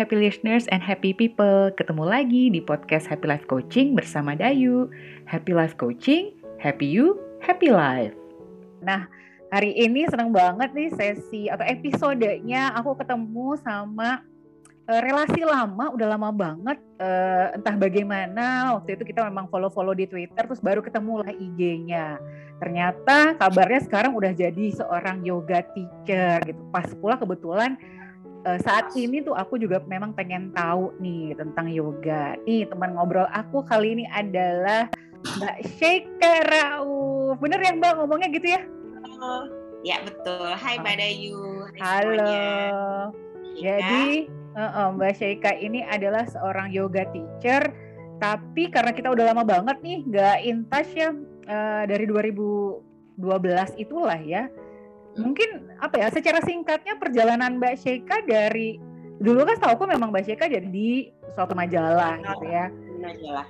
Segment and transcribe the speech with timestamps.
[0.00, 1.68] happy listeners and happy people.
[1.76, 4.88] Ketemu lagi di podcast Happy Life Coaching bersama Dayu.
[5.28, 8.16] Happy Life Coaching, happy you, happy life.
[8.80, 9.04] Nah,
[9.52, 14.24] hari ini senang banget nih sesi atau episodenya aku ketemu sama
[14.88, 16.80] uh, relasi lama, udah lama banget.
[16.96, 22.16] Uh, entah bagaimana waktu itu kita memang follow-follow di Twitter, terus baru ketemu lah IG-nya.
[22.56, 26.60] Ternyata kabarnya sekarang udah jadi seorang yoga teacher gitu.
[26.72, 27.76] Pas pula kebetulan
[28.46, 32.36] uh, saat ini tuh aku juga memang pengen tahu nih tentang yoga.
[32.44, 34.88] Nih teman ngobrol aku kali ini adalah
[35.20, 37.36] Mbak Sheikha Rauf.
[37.40, 38.60] Bener ya Mbak ngomongnya gitu ya?
[39.04, 39.36] Halo.
[39.80, 40.48] Ya betul.
[40.56, 41.40] Hai Mbak Dayu.
[41.76, 42.36] Hai Halo.
[43.60, 47.72] Jadi uh, uh, Mbak Sheikha ini adalah seorang yoga teacher.
[48.20, 51.08] Tapi karena kita udah lama banget nih nggak in touch ya
[51.48, 52.84] uh, dari 2012
[53.80, 54.44] itulah ya
[55.18, 58.78] mungkin apa ya secara singkatnya perjalanan Mbak Sheikha dari
[59.20, 62.66] dulu kan tahu aku memang Mbak Sheikha jadi di suatu majalah gitu ya.
[63.00, 63.46] Majalah.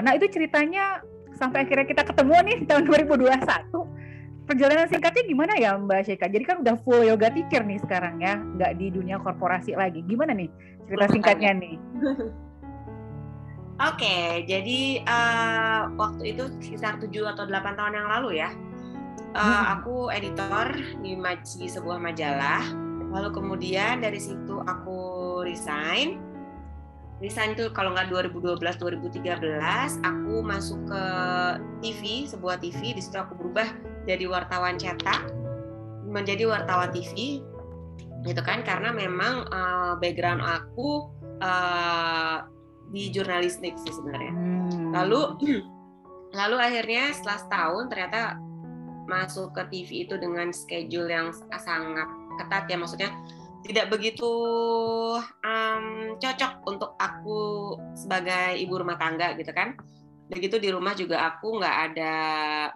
[0.00, 1.02] Nah itu ceritanya
[1.34, 4.04] sampai akhirnya kita ketemu nih tahun 2021.
[4.44, 6.28] Perjalanan singkatnya gimana ya Mbak Sheikha?
[6.28, 10.04] Jadi kan udah full yoga teacher nih sekarang ya, nggak di dunia korporasi lagi.
[10.04, 10.52] Gimana nih
[10.84, 11.74] cerita singkatnya nih?
[13.74, 18.54] Oke, okay, jadi uh, waktu itu sekitar 7 atau 8 tahun yang lalu ya,
[19.34, 21.18] uh, aku editor di,
[21.58, 22.62] di sebuah majalah.
[23.14, 26.18] Lalu kemudian dari situ aku resign.
[27.22, 31.04] Resign itu kalau nggak 2012 2013 aku masuk ke
[31.78, 33.70] TV sebuah TV di situ aku berubah
[34.04, 35.30] jadi wartawan cetak
[36.10, 37.38] menjadi wartawan TV
[38.26, 38.66] gitu kan?
[38.66, 41.06] Karena memang uh, background aku
[41.38, 42.44] uh,
[42.90, 44.34] di jurnalistik sih sebenarnya.
[44.34, 44.90] Hmm.
[44.94, 45.20] lalu
[46.38, 48.20] lalu akhirnya setelah setahun ternyata
[49.04, 52.08] masuk ke TV itu dengan schedule yang sangat
[52.40, 52.76] ketat ya.
[52.76, 53.10] Maksudnya
[53.64, 54.32] tidak begitu
[55.24, 55.86] um,
[56.20, 59.72] cocok untuk aku sebagai ibu rumah tangga gitu kan.
[60.28, 62.12] Begitu di rumah juga aku nggak ada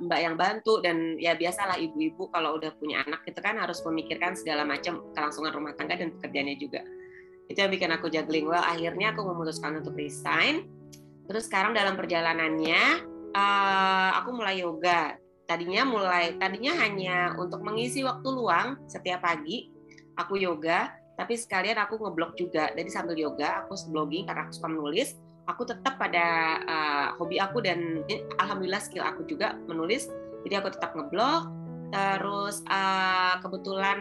[0.04, 4.36] mbak yang bantu dan ya biasalah ibu-ibu kalau udah punya anak itu kan harus memikirkan
[4.36, 6.80] segala macam kelangsungan rumah tangga dan pekerjaannya juga.
[7.48, 8.48] Itu yang bikin aku juggling.
[8.48, 10.68] Well akhirnya aku memutuskan untuk resign.
[11.28, 12.82] Terus sekarang dalam perjalanannya
[13.36, 15.16] uh, aku mulai yoga
[15.48, 19.72] tadinya mulai tadinya hanya untuk mengisi waktu luang setiap pagi
[20.20, 22.70] aku yoga tapi sekalian aku ngeblog juga.
[22.78, 27.64] Jadi sambil yoga aku blogging karena aku suka menulis aku tetap pada uh, hobi aku
[27.64, 28.04] dan
[28.38, 30.06] alhamdulillah skill aku juga menulis.
[30.46, 31.50] Jadi aku tetap ngeblog
[31.88, 33.98] terus uh, kebetulan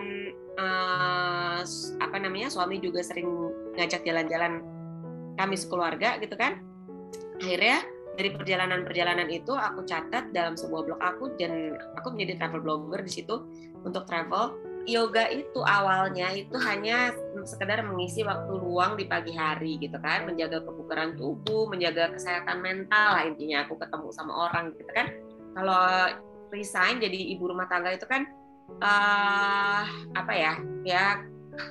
[0.59, 1.63] uh,
[2.03, 3.31] apa namanya suami juga sering
[3.79, 4.59] ngajak jalan-jalan
[5.39, 6.61] kami sekeluarga gitu kan.
[7.39, 7.81] Akhirnya
[8.17, 13.11] dari perjalanan-perjalanan itu aku catat dalam sebuah blog aku dan aku menjadi travel blogger di
[13.13, 13.45] situ
[13.85, 14.57] untuk travel.
[14.87, 17.11] Yoga itu awalnya itu hanya
[17.43, 23.19] sekedar mengisi waktu luang di pagi hari gitu kan, menjaga kebugaran tubuh, menjaga kesehatan mental
[23.19, 25.11] lah intinya aku ketemu sama orang gitu kan.
[25.53, 25.83] Kalau
[26.55, 28.31] resign jadi ibu rumah tangga itu kan
[28.79, 29.83] uh,
[30.15, 30.53] apa ya?
[30.87, 31.05] Ya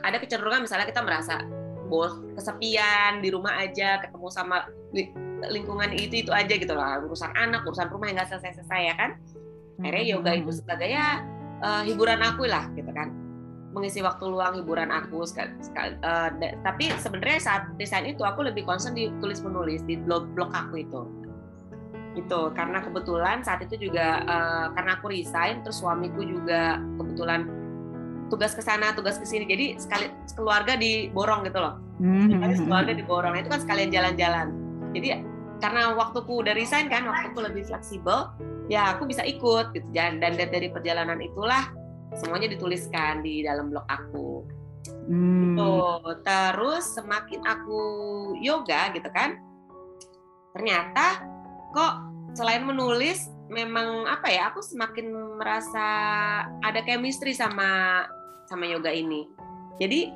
[0.05, 1.41] ada kecenderungan misalnya kita merasa
[1.89, 4.69] bos kesepian di rumah aja ketemu sama
[5.53, 8.95] lingkungan itu itu aja gitu lah urusan anak urusan rumah yang nggak selesai selesai ya
[8.97, 9.11] kan?
[9.81, 10.13] Akhirnya hmm.
[10.17, 11.21] yoga itu sebagai ya
[11.61, 13.13] uh, hiburan aku lah gitu kan.
[13.77, 16.33] Mengisi waktu luang hiburan aku sekali, sekali uh,
[16.65, 20.81] tapi sebenarnya saat desain itu aku lebih concern di tulis menulis di blog blog aku
[20.81, 21.03] itu.
[22.17, 27.45] Itu karena kebetulan saat itu juga uh, karena aku resign terus suamiku juga kebetulan
[28.33, 29.45] tugas ke sana tugas ke sini.
[29.45, 31.77] Jadi sekali keluarga diborong gitu loh.
[32.01, 32.65] Mm-hmm.
[32.65, 33.37] keluarga diborong.
[33.37, 34.66] Itu kan sekalian jalan-jalan
[34.97, 35.09] jadi
[35.61, 38.33] karena waktuku udah resign kan waktuku lebih fleksibel
[38.69, 39.89] ya aku bisa ikut gitu.
[39.93, 41.71] Dan dan dari perjalanan itulah
[42.17, 44.45] semuanya dituliskan di dalam blog aku.
[45.07, 45.55] Hmm.
[45.55, 45.75] gitu.
[46.23, 47.81] Terus semakin aku
[48.39, 49.39] yoga gitu kan
[50.57, 51.21] ternyata
[51.77, 51.95] kok
[52.33, 55.87] selain menulis memang apa ya aku semakin merasa
[56.65, 58.03] ada chemistry sama
[58.49, 59.27] sama yoga ini.
[59.77, 60.11] Jadi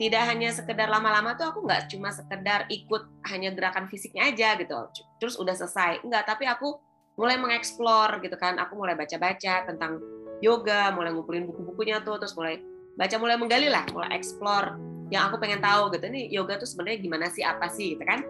[0.00, 4.88] tidak hanya sekedar lama-lama tuh aku nggak cuma sekedar ikut hanya gerakan fisiknya aja gitu.
[5.20, 6.00] Terus udah selesai.
[6.00, 6.80] Enggak tapi aku
[7.20, 8.56] mulai mengeksplor gitu kan.
[8.56, 10.00] Aku mulai baca-baca tentang
[10.40, 12.64] yoga mulai ngumpulin buku-bukunya tuh terus mulai
[12.96, 14.80] baca mulai menggali lah mulai eksplor
[15.12, 16.08] yang aku pengen tahu gitu.
[16.08, 18.24] Ini yoga tuh sebenarnya gimana sih apa sih gitu kan.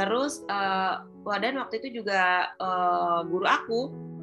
[0.00, 3.80] Terus uh, wah dan waktu itu juga uh, guru aku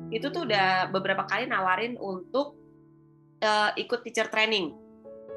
[0.09, 2.57] itu tuh udah beberapa kali nawarin untuk
[3.45, 4.86] uh, ikut teacher training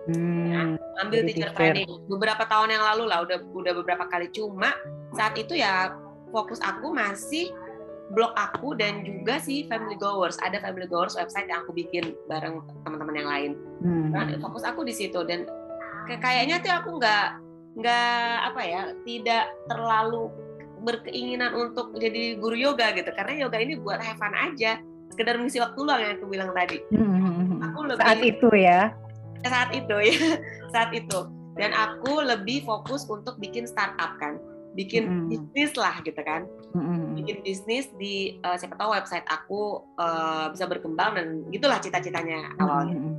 [0.09, 1.89] Hmm, ambil teacher training.
[2.09, 4.33] Beberapa tahun yang lalu lah udah udah beberapa kali.
[4.33, 4.73] Cuma
[5.13, 5.93] saat itu ya
[6.33, 7.53] fokus aku masih
[8.11, 10.41] blog aku dan juga si Family Goers.
[10.41, 13.51] Ada Family Goers website yang aku bikin bareng teman-teman yang lain.
[13.85, 14.11] Hmm.
[14.15, 15.47] nah, fokus aku di situ dan
[16.09, 17.27] kayaknya tuh aku nggak
[17.79, 20.27] nggak apa ya tidak terlalu
[20.81, 23.13] berkeinginan untuk jadi guru yoga gitu.
[23.15, 24.81] Karena yoga ini buat have fun aja.
[25.13, 26.79] Sekedar mengisi waktu luang yang aku bilang tadi.
[26.95, 27.61] Hmm.
[27.61, 28.95] aku lebih saat itu ya
[29.47, 30.17] saat itu ya.
[30.75, 31.19] Saat itu.
[31.59, 34.39] Dan aku lebih fokus untuk bikin startup kan.
[34.79, 35.27] Bikin hmm.
[35.29, 36.47] bisnis lah gitu kan.
[36.71, 37.19] Hmm.
[37.19, 42.95] bikin bisnis di uh, siapa tahu website aku uh, bisa berkembang dan gitulah cita-citanya awalnya.
[42.95, 43.19] Hmm.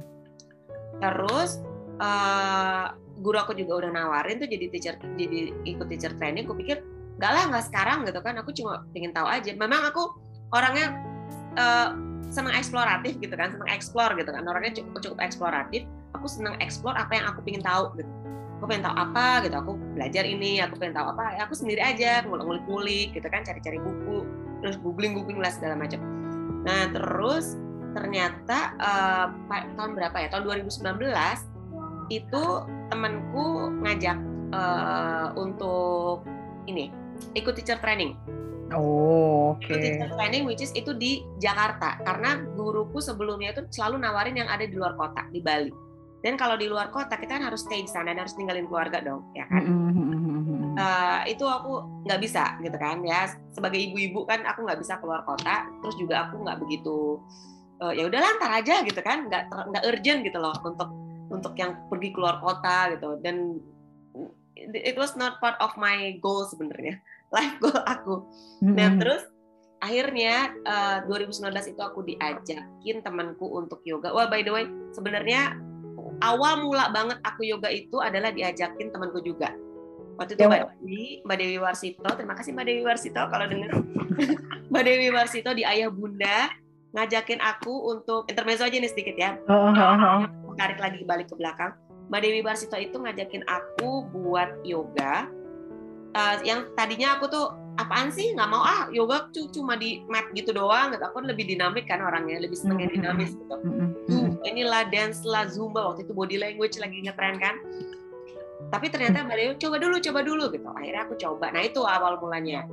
[1.04, 1.60] terus
[2.00, 6.80] uh, guru aku juga udah nawarin tuh jadi teacher jadi ikut teacher training aku pikir
[7.22, 8.34] nggak lah nggak sekarang gitu kan.
[8.42, 9.54] Aku cuma pengen tahu aja.
[9.54, 10.10] Memang aku
[10.50, 10.98] orangnya
[11.54, 11.94] uh,
[12.34, 13.54] senang eksploratif gitu kan.
[13.54, 14.42] Senang explore gitu kan.
[14.42, 15.86] Orangnya cukup cukup eksploratif
[16.16, 18.12] aku senang explore apa yang aku pengen tahu gitu
[18.60, 21.82] aku pengen tahu apa gitu aku belajar ini aku pengen tahu apa ya aku sendiri
[21.82, 24.28] aja ngulik-ngulik gitu kan cari-cari buku
[24.62, 25.98] terus googling googling lah segala macam
[26.62, 27.58] nah terus
[27.92, 31.10] ternyata uh, tahun berapa ya tahun 2019
[32.12, 32.44] itu
[32.92, 34.20] temanku ngajak
[34.52, 36.28] uh, untuk
[36.68, 36.92] ini
[37.34, 38.20] ikut teacher training.
[38.72, 39.68] Oh, oke.
[39.68, 40.00] Okay.
[40.00, 44.64] Teacher training which is itu di Jakarta karena guruku sebelumnya itu selalu nawarin yang ada
[44.64, 45.72] di luar kota di Bali.
[46.22, 49.02] Dan kalau di luar kota kita kan harus stay di sana dan harus tinggalin keluarga
[49.02, 49.66] dong, ya kan?
[49.66, 50.78] Mm-hmm.
[50.78, 53.34] Uh, itu aku nggak bisa gitu kan ya.
[53.50, 55.66] Sebagai ibu-ibu kan aku nggak bisa keluar kota.
[55.82, 57.18] Terus juga aku nggak begitu
[57.82, 60.90] uh, ya udah lantar aja gitu kan, nggak nggak urgent gitu loh untuk
[61.34, 63.18] untuk yang pergi keluar kota gitu.
[63.20, 63.58] Dan
[64.70, 67.02] it was not part of my goal sebenarnya
[67.36, 68.26] life goal aku
[68.62, 68.76] mm-hmm.
[68.78, 69.24] nah terus
[69.82, 75.58] akhirnya uh, eh, 2019 itu aku diajakin temanku untuk yoga wah by the way sebenarnya
[76.22, 79.54] awal mula banget aku yoga itu adalah diajakin temanku juga
[80.22, 83.72] waktu itu Mbak Dewi, Mbak Dewi Warsito, terima kasih Mbak Dewi Warsito kalau denger.
[84.72, 86.52] Mbak Dewi Warsito di Ayah Bunda
[86.94, 89.40] ngajakin aku untuk intermezzo aja nih sedikit ya.
[89.50, 90.22] Oh, oh, oh.
[90.60, 91.74] Tarik lagi balik ke belakang.
[92.14, 95.32] Mbak Dewi Barsito itu ngajakin aku buat yoga
[96.16, 97.46] uh, yang tadinya aku tuh
[97.80, 101.88] apaan sih nggak mau ah yoga cuma di mat gitu doang gitu aku lebih dinamik
[101.88, 103.56] kan orangnya lebih seneng dinamis gitu
[104.46, 105.94] inilah dance lah zumba.
[105.94, 107.56] Waktu itu body language lagi ngetren kan.
[108.72, 110.70] Tapi ternyata Mbak Dewi coba dulu coba dulu gitu.
[110.72, 111.46] Akhirnya aku coba.
[111.52, 112.66] Nah itu awal mulanya.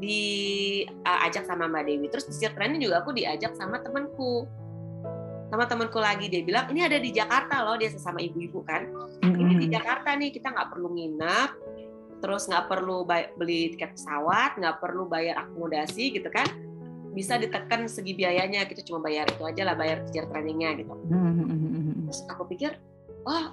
[0.00, 2.06] Diajak uh, sama Mbak Dewi.
[2.08, 4.48] Terus di training juga aku diajak sama temanku.
[5.52, 6.32] Sama temanku lagi.
[6.32, 7.76] Dia bilang ini ada di Jakarta loh.
[7.76, 8.88] Dia sesama ibu-ibu kan.
[9.20, 11.50] Ini di Jakarta nih kita nggak perlu nginep.
[12.22, 13.02] Terus nggak perlu
[13.34, 16.46] beli tiket pesawat nggak perlu bayar akomodasi gitu kan
[17.12, 20.92] bisa ditekan segi biayanya kita cuma bayar itu aja lah bayar teacher trainingnya gitu.
[22.08, 22.80] Terus aku pikir
[23.28, 23.52] oh,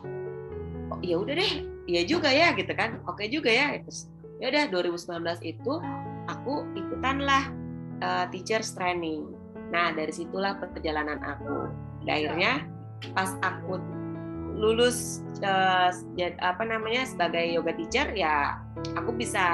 [0.95, 1.53] oh ya udah deh
[1.85, 3.03] iya juga ya gitu kan.
[3.05, 4.07] Oke juga ya terus
[4.39, 5.73] ya udah 2019 itu
[6.31, 7.43] aku ikutan lah
[7.99, 9.27] uh, teachers training.
[9.69, 11.67] Nah dari situlah perjalanan aku.
[12.09, 12.65] Akhirnya
[13.13, 13.77] pas aku
[14.59, 15.91] lulus uh,
[16.43, 18.59] apa namanya sebagai yoga teacher ya
[18.99, 19.45] aku bisa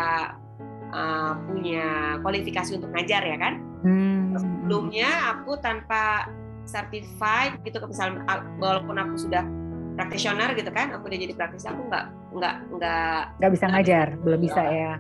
[0.90, 4.36] uh, punya kualifikasi untuk ngajar ya kan hmm.
[4.36, 6.28] sebelumnya aku tanpa
[6.66, 8.26] certified gitu misalnya
[8.58, 9.46] walaupun aku sudah
[9.96, 12.06] praktisioner gitu kan aku udah jadi praktisi aku nggak
[12.36, 14.92] nggak nggak nggak bisa ngajar belum bisa ya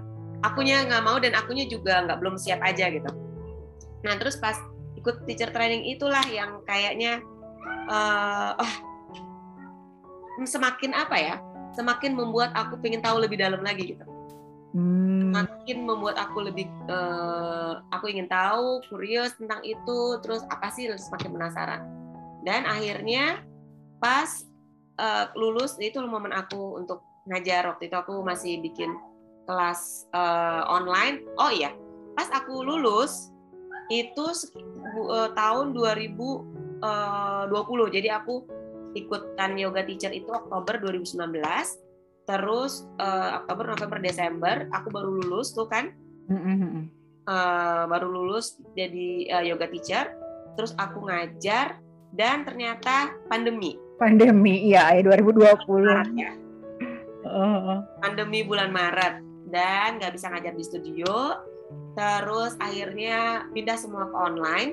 [0.45, 3.11] akunya nggak mau dan akunya juga nggak belum siap aja gitu
[4.05, 4.55] nah terus pas
[4.95, 7.19] ikut teacher training itulah yang kayaknya
[7.89, 8.73] uh, oh,
[10.47, 11.35] semakin apa ya
[11.75, 14.05] semakin membuat aku pengen tahu lebih dalam lagi gitu
[14.77, 15.14] hmm.
[15.35, 21.35] Semakin membuat aku lebih uh, aku ingin tahu curious tentang itu terus apa sih semakin
[21.35, 21.81] penasaran
[22.47, 23.43] dan akhirnya
[23.99, 24.47] pas
[24.95, 28.95] uh, lulus itu momen aku untuk ngajar waktu itu aku masih bikin
[29.43, 31.75] kelas uh, online oh iya
[32.15, 33.35] pas aku lulus
[33.91, 34.23] itu
[35.11, 37.51] uh, tahun 2000 20.
[37.51, 38.43] Eh, Jadi aku
[38.95, 41.84] ikutan yoga teacher itu Oktober 2019.
[42.25, 45.93] Terus uh, Oktober, November, Desember aku baru lulus tuh kan.
[47.25, 50.13] Uh, baru lulus jadi uh, yoga teacher.
[50.57, 51.77] Terus aku ngajar
[52.13, 53.77] dan ternyata pandemi.
[54.01, 55.37] Pandemi, iya, 2020.
[55.69, 56.31] Maret, ya.
[58.01, 61.39] Pandemi bulan Maret dan nggak bisa ngajar di studio.
[61.95, 64.71] Terus akhirnya pindah semua ke online.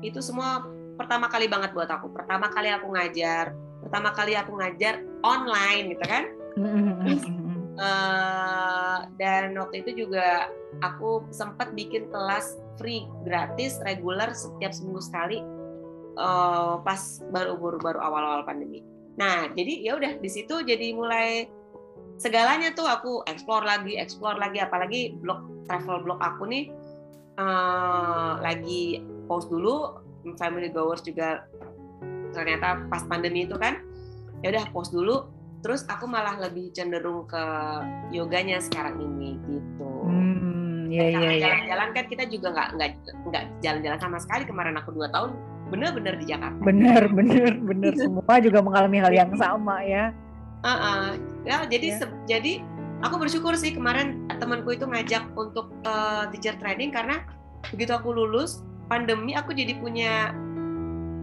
[0.00, 0.64] Itu semua
[0.96, 2.10] pertama kali banget buat aku.
[2.12, 3.54] Pertama kali aku ngajar,
[3.84, 6.24] pertama kali aku ngajar online gitu kan.
[7.78, 10.50] Uh, dan waktu itu juga
[10.82, 15.42] aku sempat bikin kelas free gratis reguler setiap seminggu sekali
[16.18, 18.82] uh, pas baru baru baru awal-awal pandemi.
[19.18, 21.46] Nah jadi ya udah di situ jadi mulai
[22.18, 26.70] segalanya tuh aku explore lagi, explore lagi, apalagi blog travel blog aku nih
[27.38, 29.98] uh, lagi post dulu
[30.38, 31.44] family goers juga
[32.32, 33.78] ternyata pas pandemi itu kan
[34.42, 35.33] ya udah post dulu
[35.64, 37.40] terus aku malah lebih cenderung ke
[38.12, 41.42] yoganya sekarang ini gitu Hmm, iya iya iya.
[41.42, 42.90] jalan-jalan kan kita juga nggak nggak
[43.24, 45.32] nggak jalan-jalan sama sekali kemarin aku dua tahun
[45.64, 50.12] bener-bener di Jakarta Bener bener bener semua juga mengalami hal yang sama ya.
[50.60, 51.16] Uh-uh.
[51.42, 51.96] ya jadi Ya.
[51.98, 52.52] se- jadi
[53.00, 57.24] aku bersyukur sih kemarin temanku itu ngajak untuk uh, teacher training karena
[57.68, 60.36] begitu aku lulus pandemi aku jadi punya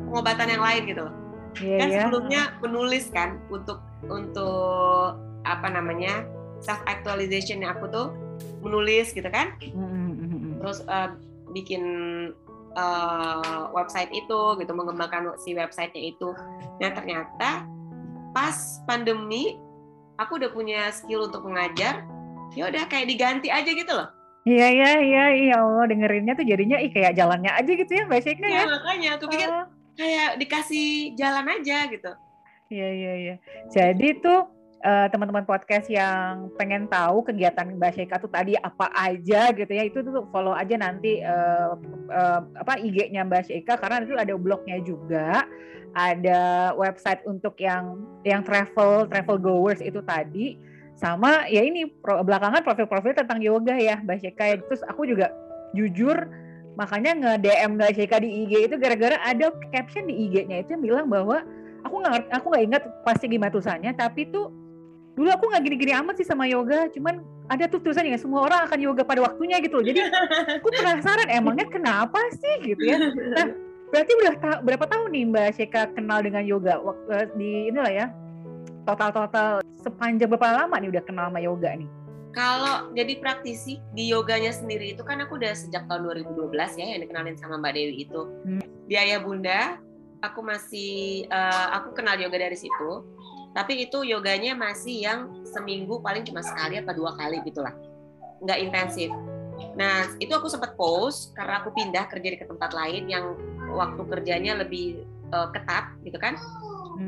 [0.06, 1.16] pengobatan yang lain gitu loh
[1.58, 2.00] Iya kan ya.
[2.02, 6.26] sebelumnya menulis kan untuk untuk apa namanya
[6.62, 8.08] self actualization aku tuh
[8.62, 9.58] menulis gitu kan.
[9.62, 10.54] Mm, mm, mm, mm.
[10.62, 11.14] terus uh,
[11.52, 11.84] bikin
[12.78, 16.30] uh, website itu gitu mengembangkan si websitenya itu.
[16.80, 17.66] Nah ternyata
[18.32, 19.58] pas pandemi
[20.22, 22.06] aku udah punya skill untuk mengajar
[22.54, 24.10] ya udah kayak diganti aja gitu loh.
[24.42, 28.22] Iya iya iya iya Allah dengerinnya tuh jadinya ih kayak jalannya aja gitu ya Mbak
[28.26, 28.64] Sheikha ya ya.
[28.66, 32.12] makanya aku pikir Oh, kayak dikasih jalan aja gitu
[32.72, 33.36] Iya iya iya.
[33.68, 34.48] Jadi tuh
[34.80, 39.84] eh, teman-teman podcast yang pengen tahu kegiatan Mbak Sheikha tuh tadi apa aja gitu ya
[39.84, 41.72] itu tuh follow aja nanti eh,
[42.16, 45.44] eh, apa IG-nya Mbak Sheikha karena itu ada blognya juga.
[45.92, 50.56] Ada website untuk yang yang travel travel goers itu tadi.
[50.96, 55.36] Sama ya ini pro- belakangan profil-profil tentang yoga ya Mbak Sheikha terus aku juga
[55.76, 56.16] jujur
[56.80, 61.08] makanya nge-DM Mbak Sheikha di IG itu gara-gara ada caption di IG-nya itu yang bilang
[61.12, 61.44] bahwa
[61.82, 64.50] aku nggak ngerti- aku nggak ingat pasti gimana tulisannya tapi tuh
[65.12, 67.20] dulu aku nggak gini-gini amat sih sama yoga cuman
[67.52, 70.08] ada tuh tulisannya semua orang akan yoga pada waktunya gitu loh jadi
[70.62, 73.48] aku penasaran emangnya kenapa sih gitu ya nah
[73.92, 78.06] berarti udah ta- berapa tahun nih mbak Sheka kenal dengan yoga waktu di inilah ya
[78.88, 81.90] total-total sepanjang berapa lama nih udah kenal sama yoga nih
[82.32, 87.04] Kalau jadi praktisi di yoganya sendiri itu kan aku udah sejak tahun 2012 ya yang
[87.04, 88.22] dikenalin sama Mbak Dewi itu.
[88.48, 88.64] Hmm.
[88.88, 89.76] Di Ayah Bunda
[90.22, 93.06] aku masih eh, aku kenal yoga dari situ.
[93.52, 97.76] Tapi itu yoganya masih yang seminggu paling cuma sekali apa dua kali gitulah.
[98.40, 99.12] Nggak intensif.
[99.76, 103.36] Nah, itu aku sempat post karena aku pindah kerja di ke tempat lain yang
[103.76, 106.40] waktu kerjanya lebih eh, ketat gitu kan.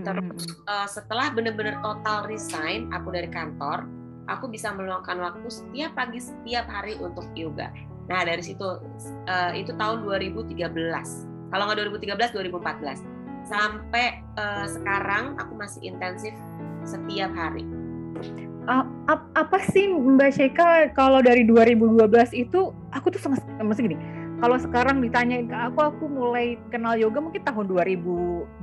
[0.03, 3.87] Terus eh, setelah bener-bener total resign aku dari kantor,
[4.27, 7.71] aku bisa meluangkan waktu setiap pagi setiap hari untuk yoga.
[8.11, 8.83] Nah dari situ
[9.31, 11.32] eh, itu tahun 2013.
[11.53, 13.05] Kalau nggak 2013 2014
[13.45, 16.33] sampai eh, sekarang aku masih intensif
[16.81, 17.63] setiap hari.
[18.65, 23.99] Ap- apa sih Mbak Sheka kalau dari 2012 itu aku tuh sama masih gini
[24.43, 28.59] kalau sekarang ditanyain ke aku aku mulai kenal yoga mungkin tahun 2020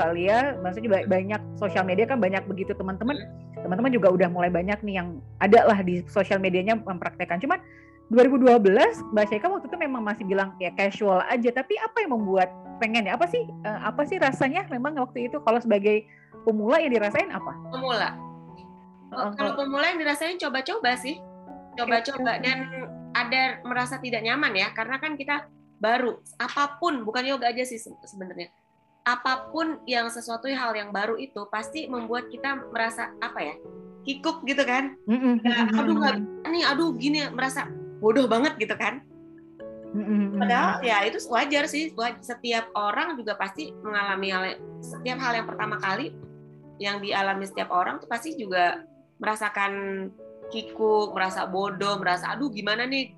[0.00, 0.56] kali ya.
[0.64, 3.20] Maksudnya ba- banyak sosial media kan banyak begitu teman-teman.
[3.60, 7.36] Teman-teman juga udah mulai banyak nih yang ada lah di sosial medianya mempraktekkan.
[7.36, 7.60] Cuman
[8.10, 11.50] 2012 Mbak Sheka waktu itu memang masih bilang ya casual aja.
[11.54, 12.50] Tapi apa yang membuat
[12.82, 13.14] pengen ya?
[13.14, 16.02] Apa sih eh, apa sih rasanya memang waktu itu kalau sebagai
[16.42, 17.54] pemula yang dirasain apa?
[17.70, 18.18] Pemula.
[19.10, 21.18] Kalau pemula yang dirasain coba-coba sih,
[21.74, 22.66] coba-coba dan
[23.14, 24.74] ada merasa tidak nyaman ya.
[24.74, 25.46] Karena kan kita
[25.78, 28.50] baru apa pun bukan yoga aja sih se- sebenarnya.
[29.06, 33.54] Apa pun yang sesuatu hal yang baru itu pasti membuat kita merasa apa ya?
[34.02, 34.98] Kikuk gitu kan?
[35.78, 36.16] Aduh nggak
[36.50, 37.26] nih aduh gini.
[37.34, 37.66] Merasa
[38.00, 39.04] bodoh banget gitu kan.
[40.38, 41.90] Padahal ya itu wajar sih.
[42.22, 44.44] Setiap orang juga pasti mengalami hal
[44.80, 46.14] setiap hal yang pertama kali
[46.80, 48.86] yang dialami setiap orang tuh pasti juga
[49.20, 50.08] merasakan
[50.48, 53.12] kikuk merasa bodoh merasa aduh gimana nih?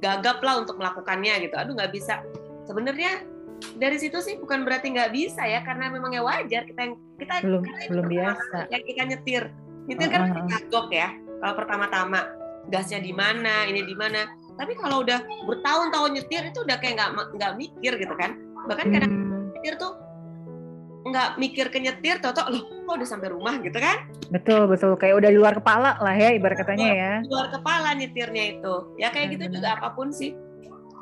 [0.00, 1.56] Gagap lah untuk melakukannya gitu.
[1.56, 2.20] Aduh nggak bisa.
[2.66, 3.24] Sebenarnya
[3.76, 7.34] dari situ sih bukan berarti nggak bisa ya karena memang ya wajar kita yang kita
[7.44, 7.62] belum
[7.92, 8.58] belum biasa.
[8.72, 9.42] yang kita nyetir.
[9.86, 10.32] Nyetir kan Uh-uh.
[10.34, 11.08] pasti kagok ya
[11.40, 12.39] kalau pertama-tama
[12.70, 14.24] gasnya di mana ini di mana.
[14.56, 18.38] Tapi kalau udah bertahun-tahun nyetir itu udah kayak nggak nggak mikir gitu kan.
[18.66, 19.92] Bahkan kadang Hmm, nyetir tuh
[21.00, 23.56] nggak mikir ke nyetir toto loh kok udah sampai rumah?
[23.58, 24.04] gitu kan.
[24.28, 24.94] Betul betul.
[24.94, 27.12] Kayak udah di luar kepala lah ya ibarat katanya ya.
[27.24, 28.74] Di luar kepala nyetirnya itu.
[28.96, 30.36] Ya kayak gitu juga apa pun sih.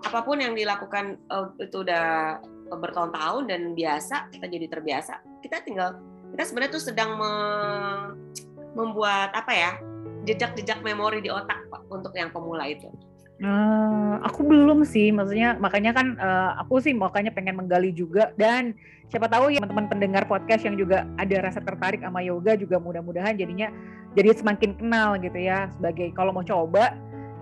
[0.06, 2.38] Apa pun yang dilakukan eh, itu udah
[2.70, 5.18] bertahun-tahun dan biasa kita jadi terbiasa.
[5.42, 5.98] Kita tinggal
[6.30, 8.12] kita sebenarnya tuh sedang me-
[8.76, 9.72] membuat apa ya
[10.28, 12.92] jejak-jejak memori di otak Pak, untuk yang pemula itu?
[13.38, 15.14] Eh, aku belum sih.
[15.14, 18.34] Maksudnya makanya kan eh, aku sih makanya pengen menggali juga.
[18.34, 18.74] Dan
[19.06, 23.40] siapa tahu ya teman-teman pendengar podcast yang juga ada rasa tertarik sama yoga juga mudah-mudahan
[23.40, 23.72] jadinya
[24.12, 26.92] jadi semakin kenal gitu ya sebagai kalau mau coba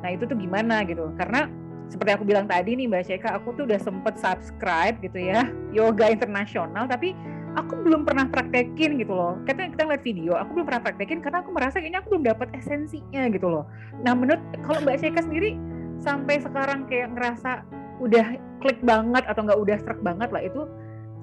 [0.05, 1.09] nah itu tuh gimana gitu.
[1.17, 1.49] Karena
[1.89, 6.13] seperti aku bilang tadi nih Mbak Sheka aku tuh udah sempet subscribe gitu ya yoga
[6.13, 6.85] internasional.
[6.85, 7.17] Tapi
[7.57, 11.41] aku belum pernah praktekin gitu loh kita kita ngeliat video aku belum pernah praktekin karena
[11.41, 13.65] aku merasa kayaknya aku belum dapat esensinya gitu loh
[14.05, 15.57] nah menurut kalau Mbak Sheka sendiri
[15.99, 17.65] sampai sekarang kayak ngerasa
[17.99, 20.69] udah klik banget atau nggak udah struck banget lah itu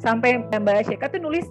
[0.02, 1.46] sampai Mbak Sheka tuh nulis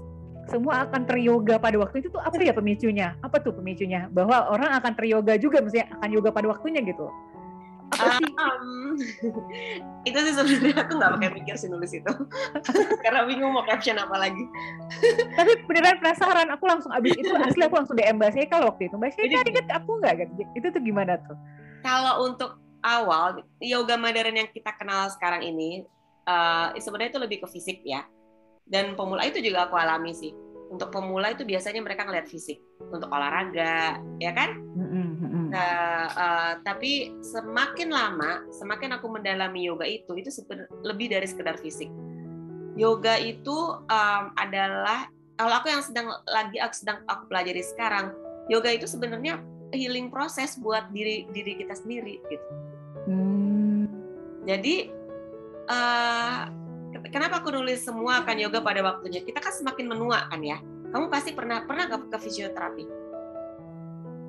[0.51, 3.15] semua akan teryoga pada waktu itu tuh apa ya pemicunya?
[3.23, 4.11] Apa tuh pemicunya?
[4.11, 7.07] Bahwa orang akan teryoga juga, maksudnya akan yoga pada waktunya gitu.
[7.93, 8.97] Um,
[10.09, 12.13] itu sih sebenarnya aku nggak pakai mikir sih nulis itu,
[13.05, 14.45] karena bingung mau caption apa lagi.
[15.37, 18.97] Tapi beneran penasaran, aku langsung abis itu asli aku langsung DM Mbak Seka waktu itu.
[18.97, 20.33] Mbak Seka inget aku nggak gitu?
[20.57, 21.37] Itu tuh gimana tuh?
[21.85, 25.87] Kalau untuk awal yoga modern yang kita kenal sekarang ini
[26.27, 28.03] uh, sebenarnya itu lebih ke fisik ya
[28.67, 30.35] dan pemula itu juga aku alami sih
[30.73, 34.59] untuk pemula itu biasanya mereka ngeliat fisik untuk olahraga ya kan
[35.53, 40.33] nah, uh, tapi semakin lama semakin aku mendalami yoga itu itu
[40.81, 41.93] lebih dari sekedar fisik
[42.75, 45.07] yoga itu um, adalah
[45.37, 48.17] kalau aku yang sedang lagi aku sedang aku pelajari sekarang
[48.49, 49.45] yoga itu sebenarnya
[49.77, 52.49] healing proses buat diri diri kita sendiri gitu
[53.13, 53.85] hmm.
[54.49, 54.89] jadi
[55.69, 56.49] uh,
[57.13, 59.25] kenapa aku nulis semua akan yoga pada waktunya?
[59.25, 60.61] Kita kan semakin menua kan ya.
[60.93, 63.02] Kamu pasti pernah pernah ke, ke fisioterapi?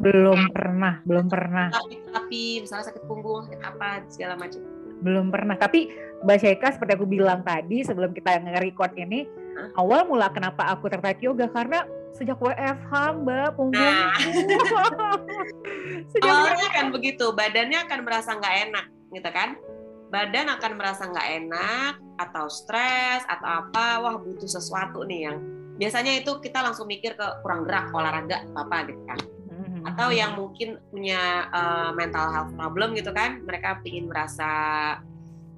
[0.03, 1.71] Belum pernah, belum pernah.
[2.11, 4.59] Tapi misalnya sakit punggung, sakit apa segala macam.
[4.99, 5.55] Belum pernah.
[5.55, 5.87] Tapi
[6.23, 9.23] Mbak Syaika seperti aku bilang tadi sebelum kita nge-record ini,
[9.55, 9.79] Hah?
[9.79, 12.91] awal mula kenapa aku tertarik yoga karena sejak WFH
[13.23, 13.79] Mbak punggung.
[13.79, 14.15] Nah.
[16.11, 19.55] sejak Awalnya kan begitu, badannya akan merasa nggak enak, gitu kan?
[20.13, 25.41] badan akan merasa nggak enak atau stres atau apa wah butuh sesuatu nih yang
[25.81, 29.17] biasanya itu kita langsung mikir ke kurang gerak olahraga apa gitu kan.
[29.83, 34.49] Atau yang mungkin punya uh, mental health problem gitu kan mereka ingin merasa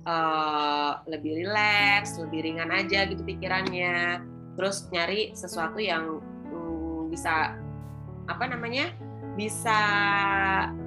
[0.06, 4.22] uh, lebih rileks lebih ringan aja gitu pikirannya.
[4.56, 7.54] Terus nyari sesuatu yang um, bisa
[8.26, 8.90] apa namanya
[9.36, 9.78] bisa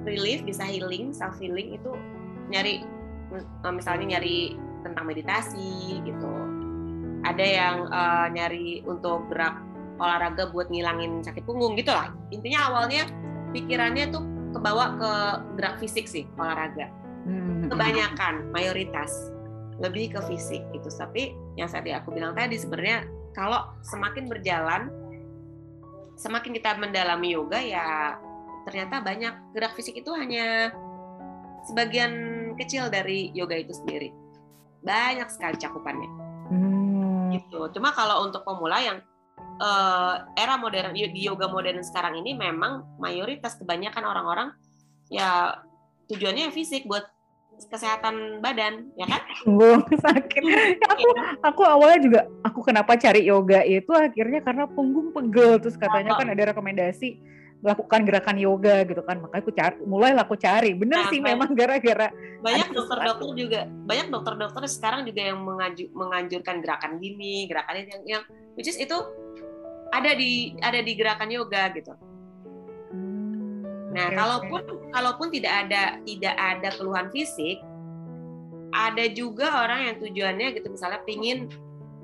[0.03, 1.93] relief bisa healing self healing itu
[2.49, 2.81] nyari
[3.29, 6.33] Eh, misalnya nyari tentang meditasi gitu.
[7.19, 9.59] Ada yang uh, nyari untuk gerak
[9.99, 13.05] olahraga buat ngilangin sakit punggung gitu lah intinya awalnya
[13.51, 14.23] pikirannya tuh
[14.55, 15.11] kebawa ke
[15.59, 16.89] gerak fisik sih olahraga
[17.27, 17.69] hmm.
[17.69, 19.31] kebanyakan mayoritas
[19.79, 23.05] lebih ke fisik itu tapi yang tadi aku bilang tadi sebenarnya
[23.37, 24.91] kalau semakin berjalan
[26.19, 28.19] semakin kita mendalami yoga ya
[28.67, 30.73] ternyata banyak gerak fisik itu hanya
[31.67, 32.13] sebagian
[32.55, 34.13] kecil dari yoga itu sendiri.
[34.83, 36.09] Banyak sekali cakupannya.
[36.51, 37.35] Hmm.
[37.35, 37.59] Gitu.
[37.75, 38.97] Cuma kalau untuk pemula yang
[39.59, 44.49] uh, era modern di yoga modern sekarang ini memang mayoritas kebanyakan orang-orang
[45.11, 45.59] ya
[46.09, 47.05] tujuannya fisik buat
[47.67, 49.21] kesehatan badan ya kan?
[49.43, 50.43] Bung sakit.
[50.79, 51.07] Aku
[51.43, 53.59] aku awalnya juga aku kenapa cari yoga?
[53.67, 57.19] Itu akhirnya karena punggung pegel terus katanya kan ada rekomendasi
[57.59, 59.19] melakukan gerakan yoga gitu kan.
[59.19, 60.71] Makanya aku cari mulailah aku cari.
[60.71, 62.07] Bener nah, sih memang gara-gara
[62.39, 68.23] banyak dokter-dokter juga banyak dokter-dokter sekarang juga yang mengaju, menganjurkan gerakan gini gerakan yang, yang
[68.55, 68.95] which is itu
[69.89, 71.93] ada di ada di gerakan yoga gitu
[72.93, 74.89] hmm, nah okay, kalaupun okay.
[74.93, 77.61] kalaupun tidak ada tidak ada keluhan fisik
[78.69, 81.49] ada juga orang yang tujuannya gitu misalnya pingin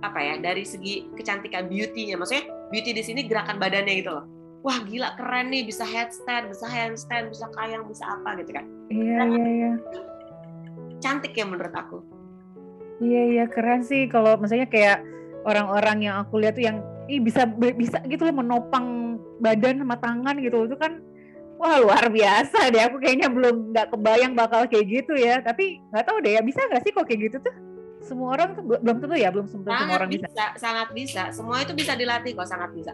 [0.02, 4.26] apa ya dari segi kecantikan beauty-nya maksudnya beauty di sini gerakan badannya gitu loh
[4.65, 8.65] wah gila keren nih bisa headstand, bisa handstand, bisa kayang, bisa apa gitu kan.
[8.89, 9.71] Iya, iya, iya.
[10.98, 12.02] Cantik ya menurut aku.
[12.98, 15.06] Iya, iya keren sih kalau misalnya kayak
[15.45, 20.36] orang-orang yang aku lihat tuh yang ih bisa bisa gitu loh menopang badan sama tangan
[20.41, 21.02] gitu itu kan
[21.62, 26.06] wah luar biasa deh aku kayaknya belum nggak kebayang bakal kayak gitu ya tapi nggak
[26.06, 27.56] tahu deh ya bisa nggak sih kok kayak gitu tuh
[28.06, 31.74] semua orang tuh belum tentu ya belum semua orang bisa, bisa sangat bisa semua itu
[31.74, 32.94] bisa dilatih kok sangat bisa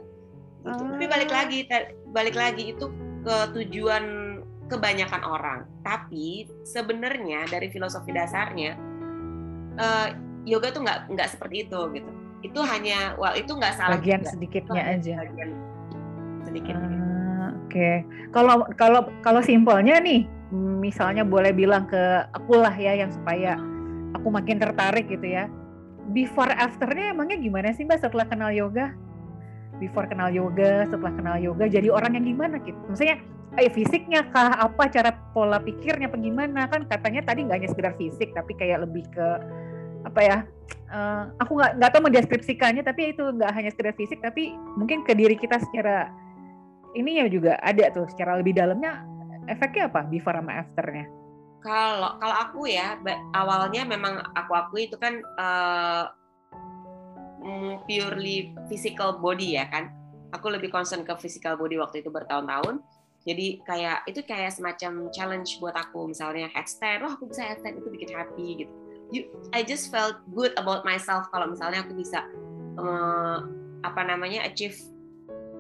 [0.62, 0.84] gitu.
[0.94, 1.36] Tapi balik ah.
[1.44, 1.60] lagi
[2.14, 2.86] balik lagi itu
[3.26, 4.06] ke tujuan
[4.70, 5.60] kebanyakan orang.
[5.82, 8.78] Tapi sebenarnya dari filosofi dasarnya
[9.78, 10.08] uh,
[10.46, 12.12] yoga tuh nggak nggak seperti itu gitu.
[12.42, 13.98] Itu hanya well itu nggak salah.
[13.98, 14.32] Bagian juga.
[14.34, 15.14] sedikitnya itu aja.
[15.26, 15.50] Bagian
[16.50, 16.76] sedikit.
[16.76, 17.50] Uh, Oke.
[17.70, 17.96] Okay.
[18.34, 23.56] Kalau kalau kalau simpelnya nih, misalnya boleh bilang ke aku lah ya yang supaya
[24.18, 25.48] aku makin tertarik gitu ya.
[26.12, 28.92] Before afternya emangnya gimana sih mbak setelah kenal yoga?
[29.82, 32.78] before kenal yoga, setelah kenal yoga jadi orang yang gimana gitu.
[32.86, 33.18] Maksudnya
[33.58, 37.94] eh, fisiknya kah, apa cara pola pikirnya apa gimana kan katanya tadi nggak hanya sekedar
[37.98, 39.28] fisik tapi kayak lebih ke
[40.08, 40.38] apa ya
[40.90, 45.14] uh, aku nggak nggak tahu mendeskripsikannya tapi itu nggak hanya sekedar fisik tapi mungkin ke
[45.14, 46.10] diri kita secara
[46.98, 49.06] ini ya juga ada tuh secara lebih dalamnya
[49.48, 51.06] efeknya apa before sama afternya
[51.62, 52.98] kalau kalau aku ya
[53.38, 56.10] awalnya memang aku aku itu kan uh,
[57.86, 59.90] purely physical body ya kan.
[60.32, 62.80] Aku lebih concern ke physical body waktu itu bertahun-tahun.
[63.22, 67.90] Jadi kayak itu kayak semacam challenge buat aku misalnya headstand, wah aku bisa headstand itu
[67.94, 68.74] bikin happy gitu.
[69.12, 72.24] You, I just felt good about myself kalau misalnya aku bisa
[72.80, 73.44] uh,
[73.84, 74.80] apa namanya achieve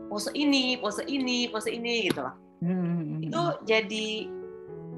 [0.07, 2.35] pose ini, pose ini, pose ini gitu loh.
[2.63, 3.19] Hmm.
[3.19, 4.31] Itu jadi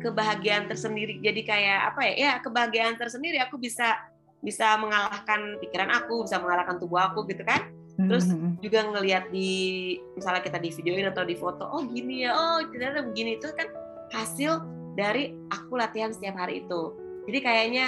[0.01, 1.17] kebahagiaan tersendiri.
[1.21, 2.13] Jadi kayak apa ya?
[2.13, 3.41] Ya kebahagiaan tersendiri.
[3.41, 3.97] Aku bisa
[4.43, 7.71] bisa mengalahkan pikiran aku, bisa mengalahkan tubuh aku gitu kan.
[7.93, 8.57] Terus hmm.
[8.59, 13.05] juga ngelihat di misalnya kita di videoin atau di foto, oh gini ya, oh ternyata
[13.05, 13.69] begini itu kan
[14.09, 14.65] hasil
[14.97, 17.02] dari aku latihan setiap hari itu.
[17.23, 17.85] Jadi kayaknya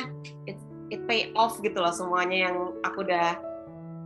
[0.48, 0.58] it,
[0.90, 3.36] it pay off gitu loh semuanya yang aku udah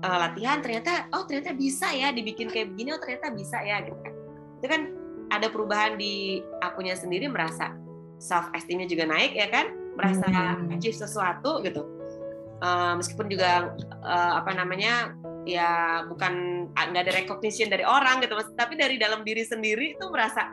[0.06, 4.00] uh, latihan ternyata oh ternyata bisa ya dibikin kayak begini oh ternyata bisa ya gitu
[4.00, 4.14] kan.
[4.60, 4.82] Itu kan
[5.30, 7.78] ada perubahan di akunya sendiri merasa
[8.20, 10.76] self esteemnya juga naik ya kan, merasa hmm.
[10.76, 11.86] achieve sesuatu gitu.
[12.60, 13.72] Uh, meskipun juga
[14.04, 15.16] uh, apa namanya
[15.48, 20.52] ya bukan nggak ada recognition dari orang gitu tapi dari dalam diri sendiri itu merasa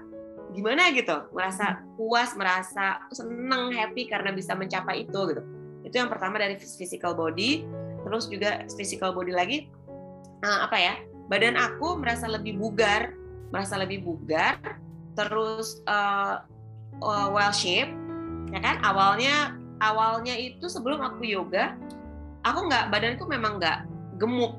[0.54, 5.42] gimana gitu merasa puas merasa seneng happy karena bisa mencapai itu gitu.
[5.86, 7.66] Itu yang pertama dari physical body.
[8.06, 9.58] Terus juga physical body lagi
[10.46, 10.94] uh, apa ya
[11.26, 13.10] badan aku merasa lebih bugar
[13.50, 14.58] merasa lebih bugar.
[15.16, 16.44] Terus uh,
[17.02, 17.90] uh, well shape
[18.54, 18.78] ya kan?
[18.82, 21.74] Awalnya awalnya itu sebelum aku yoga
[22.46, 23.86] aku nggak badanku memang nggak
[24.22, 24.54] gemuk.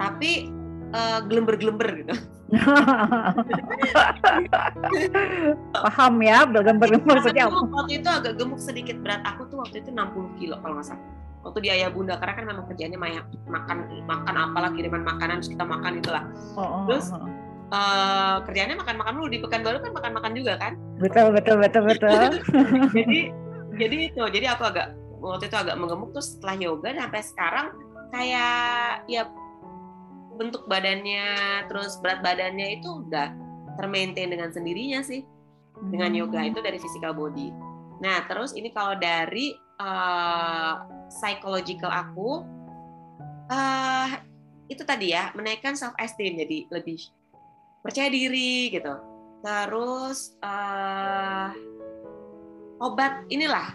[0.00, 0.48] Tapi
[0.96, 2.14] uh, gelember-gelember gitu.
[5.72, 7.64] Paham ya, gelember-gelember maksudnya apa?
[7.64, 11.00] Waktu itu agak gemuk sedikit berat aku tuh waktu itu 60 kilo kalau nggak salah.
[11.42, 15.50] Waktu di ayah bunda karena kan memang kerjanya banyak makan makan apalah kiriman makanan terus
[15.50, 16.22] kita makan itulah.
[16.54, 17.26] Oh, oh, terus oh.
[17.72, 20.76] Uh, kerjanya makan-makan dulu di Pekanbaru kan makan-makan juga kan?
[21.00, 22.36] Betul betul betul betul.
[22.96, 23.32] jadi
[23.80, 24.92] jadi itu jadi aku agak
[25.24, 27.72] waktu itu agak menggemuk terus setelah yoga sampai sekarang
[28.12, 29.24] kayak ya
[30.36, 33.32] bentuk badannya terus berat badannya itu udah
[33.76, 35.24] termaintain dengan sendirinya sih
[35.90, 36.50] dengan yoga hmm.
[36.54, 37.50] itu dari physical body.
[38.02, 42.44] Nah terus ini kalau dari uh, psychological aku
[43.50, 44.10] uh,
[44.70, 47.00] itu tadi ya menaikkan self esteem jadi lebih
[47.82, 48.94] percaya diri gitu.
[49.42, 51.50] Terus uh,
[52.78, 53.74] obat inilah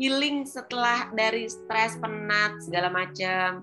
[0.00, 3.62] healing setelah dari stres penat segala macam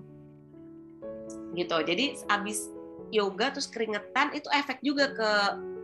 [1.52, 2.72] gitu jadi abis
[3.12, 5.30] yoga terus keringetan itu efek juga ke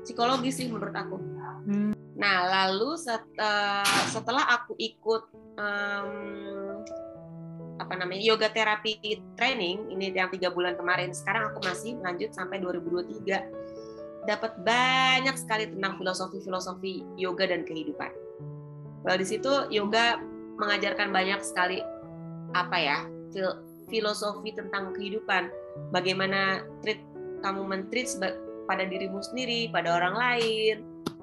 [0.05, 1.17] psikologi sih menurut aku
[1.69, 1.93] hmm.
[2.17, 5.29] nah lalu set, uh, setelah aku ikut
[5.61, 6.83] um,
[7.79, 8.99] apa namanya yoga terapi
[9.39, 15.73] training ini yang tiga bulan kemarin sekarang aku masih lanjut sampai 2023 dapat banyak sekali
[15.73, 18.13] tentang filosofi-filosofi yoga dan kehidupan.
[19.01, 20.21] Well, di situ yoga
[20.61, 21.81] mengajarkan banyak sekali
[22.53, 22.99] apa ya
[23.89, 25.51] filosofi tentang kehidupan.
[25.91, 27.03] Bagaimana treat
[27.41, 28.09] kamu mentreat
[28.69, 30.77] pada dirimu sendiri pada orang lain.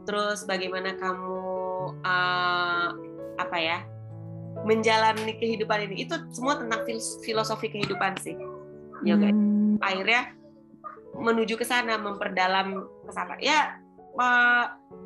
[0.06, 1.40] Terus bagaimana kamu
[2.02, 2.90] uh,
[3.38, 3.78] apa ya
[4.66, 6.10] menjalani kehidupan ini.
[6.10, 6.86] Itu semua tentang
[7.22, 8.38] filosofi kehidupan sih.
[9.06, 9.84] Yoga hmm.
[9.84, 10.34] akhirnya
[11.16, 13.38] menuju ke sana memperdalam ke sana.
[13.42, 13.78] Ya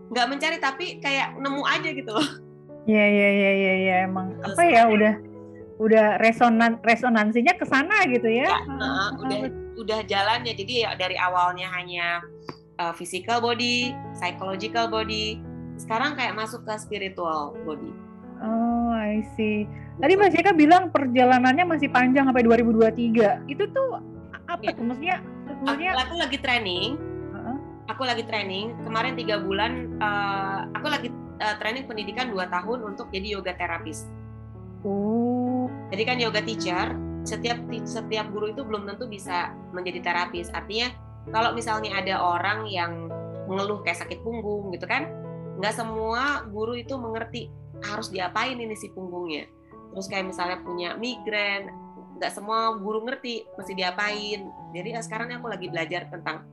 [0.09, 2.29] nggak uh, mencari tapi kayak nemu aja gitu loh.
[2.87, 3.95] Iya iya iya iya ya.
[4.07, 5.13] emang Terus apa ya udah
[5.79, 8.51] udah resonan resonansinya ke sana gitu ya.
[8.51, 9.39] ya uh, udah
[9.79, 10.51] udah jalannya.
[10.51, 12.19] Jadi ya dari awalnya hanya
[12.83, 15.39] uh, physical body, psychological body,
[15.79, 17.91] sekarang kayak masuk ke spiritual body.
[18.39, 19.67] Oh, I see.
[19.99, 23.51] Tadi Mas Jeka bilang perjalanannya masih panjang sampai 2023.
[23.51, 23.99] Itu tuh
[24.47, 24.75] apa ya.
[24.75, 25.17] tuh maksudnya?
[25.63, 26.89] Maksudnya aku, aku lagi training.
[27.35, 27.57] Uh-huh.
[27.91, 28.75] Aku lagi training.
[28.83, 31.07] Kemarin tiga bulan uh, aku lagi
[31.43, 34.07] uh, training pendidikan dua tahun untuk jadi yoga terapis.
[34.87, 35.38] Oh.
[35.89, 36.93] Jadi kan yoga teacher,
[37.25, 40.53] setiap setiap guru itu belum tentu bisa menjadi terapis.
[40.53, 40.93] Artinya
[41.33, 43.09] kalau misalnya ada orang yang
[43.49, 45.09] mengeluh kayak sakit punggung gitu kan,
[45.57, 47.49] nggak semua guru itu mengerti
[47.83, 49.49] harus diapain ini si punggungnya.
[49.95, 51.73] Terus kayak misalnya punya migrain,
[52.19, 54.51] nggak semua guru ngerti mesti diapain.
[54.75, 56.45] Jadi ya sekarang aku lagi belajar tentang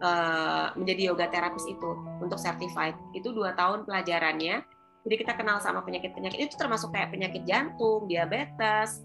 [0.00, 1.90] uh, menjadi yoga terapis itu
[2.22, 2.96] untuk certified.
[3.12, 9.02] Itu dua tahun pelajarannya jadi kita kenal sama penyakit-penyakit itu termasuk kayak penyakit jantung, diabetes,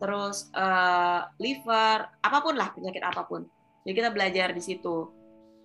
[0.00, 3.44] terus uh, liver, apa pun lah penyakit apa pun.
[3.84, 5.08] Jadi kita belajar di situ.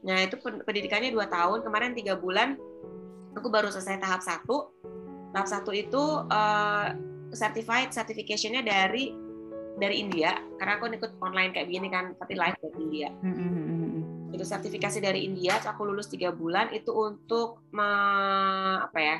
[0.06, 2.56] Nah itu pendidikannya dua tahun, kemarin tiga bulan,
[3.36, 4.72] aku baru selesai tahap satu.
[5.36, 6.96] Tahap satu itu uh,
[7.36, 9.12] certified certificationnya dari
[9.76, 13.10] dari India, karena aku ikut online kayak begini kan, tapi live dari India.
[13.12, 14.32] Mm-hmm.
[14.32, 17.90] Itu sertifikasi dari India, aku lulus tiga bulan itu untuk me,
[18.80, 19.18] apa ya?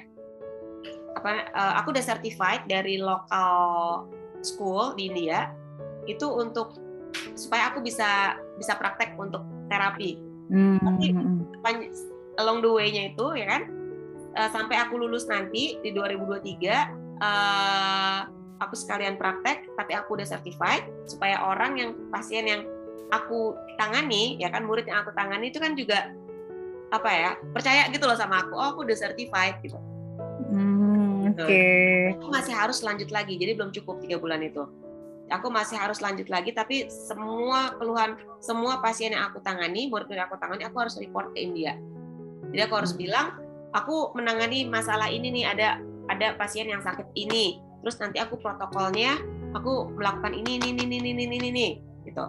[1.16, 4.06] Apa uh, aku udah certified dari lokal
[4.44, 5.50] school di India
[6.06, 6.76] itu untuk
[7.34, 10.20] supaya aku bisa bisa praktek untuk terapi.
[10.52, 10.78] Hmm.
[11.64, 11.90] Tapi
[12.38, 13.62] along the way-nya itu ya kan
[14.38, 16.44] uh, sampai aku lulus nanti di 2023 uh,
[17.26, 18.20] eh,
[18.60, 22.62] aku sekalian praktek tapi aku udah certified supaya orang yang pasien yang
[23.10, 26.12] aku tangani ya kan murid yang aku tangani itu kan juga
[26.92, 29.80] apa ya percaya gitu loh sama aku oh aku udah certified gitu
[30.56, 30.85] Hmm,
[31.36, 31.64] Oke.
[32.16, 34.64] aku masih harus lanjut lagi jadi belum cukup tiga bulan itu
[35.26, 40.26] aku masih harus lanjut lagi tapi semua keluhan semua pasien yang aku tangani murid yang
[40.26, 41.74] aku tangani aku harus report ke India
[42.54, 43.02] jadi aku harus Hmm.
[43.02, 43.28] bilang
[43.72, 45.68] aku menangani masalah ini nih ada
[46.08, 49.18] ada pasien yang sakit ini terus nanti aku protokolnya
[49.52, 51.68] aku melakukan ini ini ini ini ini ini, ini
[52.06, 52.26] gitu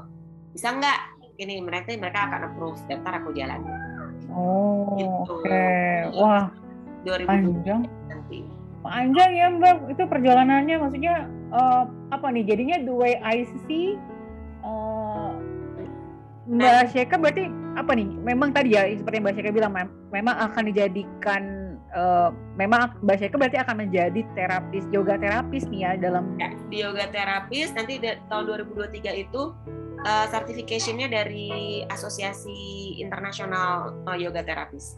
[0.51, 0.99] bisa nggak
[1.37, 3.61] ini mereka mereka akan approve dan ntar aku jalan
[4.29, 5.33] Oh, Gitu.
[5.33, 5.65] oke.
[6.19, 6.51] Wah,
[7.05, 7.81] 2020 panjang.
[8.07, 8.39] nanti
[8.87, 11.15] Panjang ya Mbak, itu perjalanannya maksudnya
[11.53, 12.45] eh, apa nih?
[12.47, 13.99] Jadinya the way I see
[14.63, 15.33] eh,
[16.47, 18.09] Mbak Syeka berarti apa nih?
[18.23, 21.43] Memang tadi ya seperti yang Mbak Syeka bilang mem- memang akan dijadikan
[21.91, 26.81] eh, memang Mbak Syeka berarti akan menjadi terapis yoga terapis nih ya dalam Ya, di
[26.81, 29.55] yoga terapis nanti di tahun 2023 itu
[30.07, 34.95] uh, certification-nya dari Asosiasi Internasional uh, Yoga Terapis.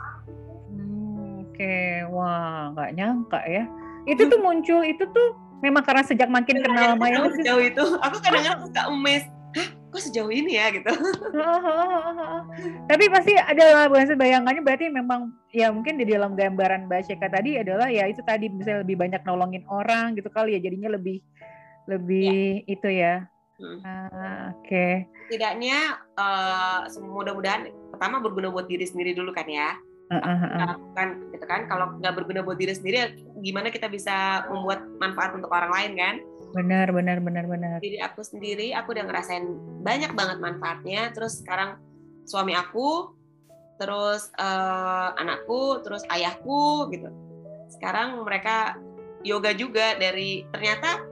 [1.59, 3.67] Oke, wah nggak nyangka ya.
[4.07, 7.35] Itu tuh muncul itu tuh memang karena sejak makin kenal sama yoga.
[7.35, 9.27] sejauh itu, aku kadang-kadang suka emes.
[9.59, 10.87] Hah, kok sejauh ini ya gitu?
[12.95, 17.59] Tapi pasti ada bahasa bayangannya berarti memang ya mungkin di dalam gambaran Mbak Syeka tadi
[17.59, 21.19] adalah ya itu tadi bisa lebih banyak nolongin orang gitu kali ya jadinya lebih
[21.91, 23.27] lebih itu ya.
[23.59, 23.83] Hmm.
[23.83, 25.11] Ah, Oke.
[25.27, 29.75] Setidaknya uh, mudah-mudahan pertama berguna buat diri sendiri dulu kan ya.
[30.09, 30.77] Ah, ah, ah, ah.
[30.97, 33.13] Kan gitu kan kalau nggak berguna buat diri sendiri
[33.45, 36.15] gimana kita bisa membuat manfaat untuk orang lain kan?
[36.57, 37.77] Benar benar benar benar.
[37.85, 39.45] diri aku sendiri aku udah ngerasain
[39.85, 41.77] banyak banget manfaatnya terus sekarang
[42.25, 43.13] suami aku
[43.77, 47.13] terus eh, anakku terus ayahku gitu
[47.69, 48.81] sekarang mereka
[49.23, 51.05] yoga juga dari ternyata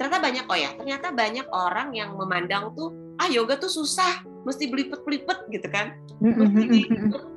[0.00, 4.66] ternyata banyak oh ya ternyata banyak orang yang memandang tuh ah yoga tuh susah mesti
[4.66, 6.86] belipet-belipet gitu kan mesti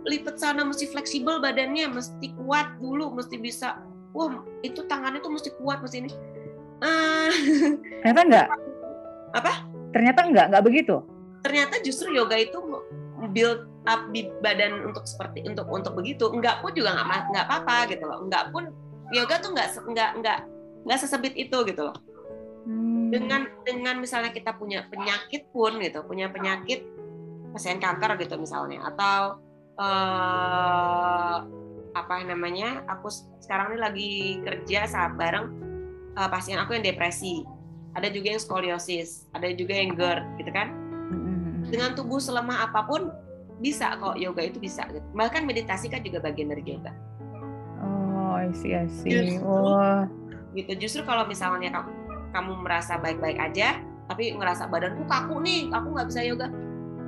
[0.03, 5.49] lipet sana mesti fleksibel badannya mesti kuat dulu mesti bisa wah itu tangannya tuh mesti
[5.57, 6.11] kuat mesti ini
[6.81, 7.29] Ah,
[8.01, 8.47] Ternyata enggak.
[9.31, 9.51] Apa?
[9.93, 10.95] Ternyata enggak, enggak begitu.
[11.41, 12.57] ternyata justru yoga itu
[13.29, 17.45] build up di badan untuk seperti untuk untuk begitu enggak pun juga nggak ma- nggak
[17.45, 18.69] apa-apa gitu loh enggak pun
[19.09, 20.37] yoga tuh nggak se- nggak nggak
[20.85, 21.93] nggak sesebit itu gitu loh.
[23.11, 26.87] Dengan dengan misalnya kita punya penyakit pun gitu punya penyakit
[27.51, 29.43] pasien kanker gitu misalnya atau
[29.75, 31.37] eh
[31.91, 33.11] apa namanya aku
[33.43, 35.51] sekarang ini lagi kerja saat bareng
[36.15, 37.43] eh, pasien aku yang depresi
[37.91, 40.71] ada juga yang skoliosis ada juga yang GERD gitu kan
[41.11, 41.67] Mm-mm.
[41.67, 43.11] dengan tubuh selemah apa pun
[43.59, 45.03] bisa kok yoga itu bisa gitu.
[45.11, 46.95] bahkan meditasi kan juga bagian dari yoga
[48.31, 49.35] Oh, I see, I see.
[49.43, 50.07] Wah.
[50.55, 52.00] gitu justru kalau misalnya kamu
[52.31, 53.79] kamu merasa baik-baik aja
[54.11, 56.47] tapi ngerasa badanku kaku nih aku nggak bisa yoga.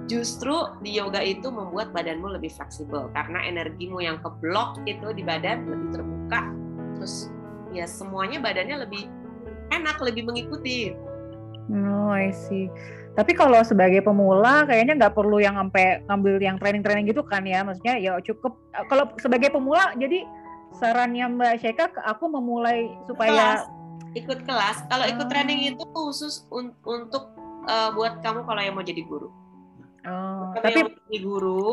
[0.08, 5.68] Justru di yoga itu membuat badanmu lebih fleksibel karena energimu yang keblok itu di badan
[5.68, 6.42] lebih terbuka.
[7.00, 7.28] Terus
[7.76, 9.08] ya semuanya badannya lebih
[9.76, 10.96] enak lebih mengikuti.
[11.72, 12.72] Oh, I see.
[13.14, 17.64] Tapi kalau sebagai pemula kayaknya nggak perlu yang sampai ngambil yang training-training gitu kan ya.
[17.68, 18.60] Maksudnya ya cukup.
[18.88, 20.24] Kalau sebagai pemula jadi
[20.80, 23.64] sarannya Mbak Syeka ke aku memulai supaya
[24.14, 24.86] ikut kelas.
[24.88, 25.32] Kalau ikut Oh.
[25.32, 29.32] training itu khusus un- untuk eh, buat kamu kalau yang mau jadi guru.
[30.04, 31.68] Oh, tapi yang mau jadi guru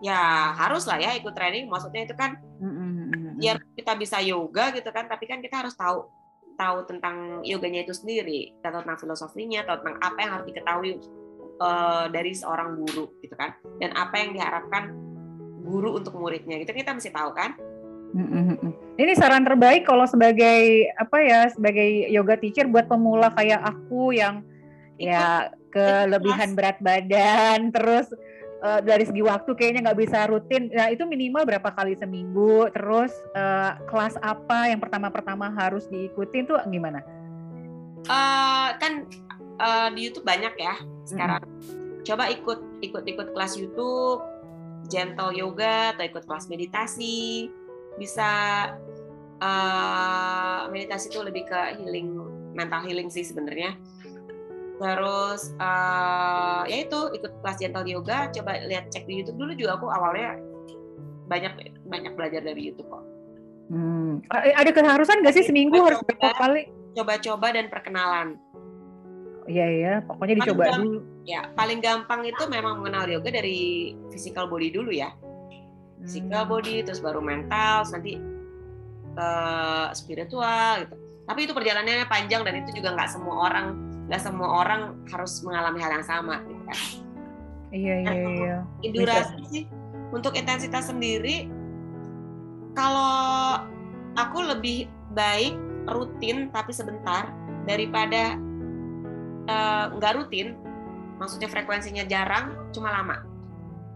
[0.00, 1.66] ya harus lah ya ikut training.
[1.66, 3.32] Maksudnya itu kan Mm, mm, mm, mm.
[3.42, 5.10] biar kita bisa yoga gitu kan.
[5.10, 6.06] Tapi kan kita harus tahu
[6.54, 8.54] tahu tentang yoganya itu sendiri.
[8.62, 10.92] Tahu tentang filosofinya tahu tentang apa yang harus diketahui
[11.58, 13.50] eh, dari seorang guru gitu kan.
[13.82, 14.94] Dan apa yang diharapkan
[15.66, 16.70] guru untuk muridnya gitu.
[16.70, 17.58] Kita mesti tahu kan?
[18.14, 18.74] Mm, mm, mm, mm.
[19.00, 24.44] Ini saran terbaik kalau sebagai apa ya sebagai yoga teacher buat pemula kayak aku yang
[25.00, 28.12] ya kelebihan berat badan terus
[28.60, 30.68] eh, dari segi waktu kayaknya nggak bisa rutin.
[30.68, 32.68] Nah itu minimal berapa kali seminggu.
[32.76, 37.00] Terus eh, kelas apa yang pertama-pertama harus diikutin tuh gimana?
[38.04, 39.08] Eh, kan
[39.56, 40.76] eh, di YouTube banyak ya
[41.08, 41.40] sekarang
[42.04, 44.20] coba ikut ikut ikut kelas YouTube
[44.88, 47.48] gentle yoga atau ikut kelas meditasi
[47.94, 48.30] bisa
[49.38, 52.20] eh, meditasi itu lebih ke healing
[52.52, 53.74] mental healing sih sebenarnya
[54.76, 59.76] terus eh, ya itu ikut kelas gentle yoga coba lihat cek di YouTube dulu juga
[59.76, 60.36] aku awalnya
[61.26, 61.52] banyak
[61.84, 63.04] banyak belajar dari YouTube kok
[63.70, 64.18] Hmm.
[64.26, 66.66] A- Ada keharusan nggak sih seminggu harus berapa kali?
[66.90, 68.34] coba-coba dan perkenalan
[69.46, 70.98] Iya ya, pokoknya dicoba Paling dulu.
[71.22, 73.58] ya paling gampang itu memang mengenal yoga dari
[74.10, 75.14] physical body dulu ya
[76.04, 76.50] physical Hmm.
[76.50, 78.16] body terus baru mental nanti
[79.10, 79.30] ke
[79.96, 80.94] spiritual gitu.
[81.28, 83.66] Tapi itu perjalanannya panjang dan itu juga nggak semua orang
[84.10, 86.78] nggak semua orang harus mengalami hal yang sama gitu kan.
[87.70, 88.12] Iya iya
[88.82, 88.90] iya.
[88.90, 89.62] durasi sih
[90.10, 91.46] untuk intensitas sendiri
[92.74, 93.62] kalau
[94.18, 95.54] aku lebih baik
[95.86, 97.30] rutin tapi sebentar
[97.66, 98.34] daripada
[99.46, 100.58] eh, nggak uh, rutin
[101.22, 103.22] maksudnya frekuensinya jarang cuma lama.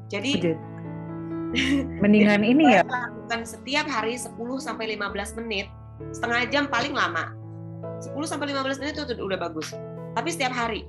[0.07, 0.55] Jadi
[2.03, 5.71] mendingan ini ya lakukan setiap hari 10 sampai 15 menit
[6.11, 7.31] setengah jam paling lama
[8.03, 9.71] 10 sampai 15 menit itu udah bagus
[10.14, 10.87] tapi setiap hari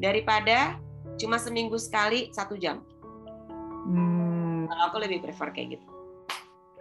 [0.00, 0.80] daripada
[1.20, 2.80] cuma seminggu sekali satu jam.
[3.88, 4.66] Hmm.
[4.70, 5.86] Kalau aku lebih prefer kayak gitu.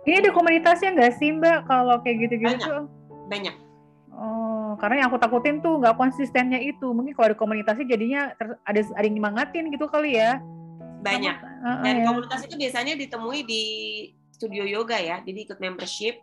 [0.02, 2.70] Ini ada komunitasnya nggak sih Mbak kalau kayak gitu-gitu Banyak.
[2.70, 2.84] tuh?
[3.30, 3.56] Banyak.
[4.12, 6.90] Oh, karena yang aku takutin tuh nggak konsistennya itu.
[6.90, 8.34] Mungkin kalau ada komunitasnya jadinya
[8.66, 10.42] ada ada yang nyemangatin gitu kali ya.
[11.02, 11.38] Banyak.
[11.82, 12.04] Dan ya.
[12.06, 13.64] komunitas itu biasanya ditemui di
[14.34, 15.20] studio yoga ya.
[15.22, 16.22] Jadi ikut membership.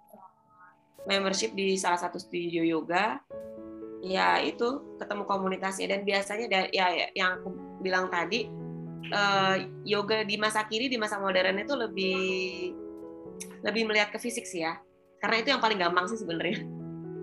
[1.06, 3.18] Membership di salah satu studio yoga
[3.98, 7.50] ya itu ketemu komunitasnya dan biasanya ya, ya yang aku
[7.82, 8.46] bilang tadi
[9.10, 12.18] uh, yoga di masa kini di masa modern itu lebih
[13.62, 14.78] lebih melihat ke fisik sih ya
[15.18, 16.62] karena itu yang paling gampang sih sebenarnya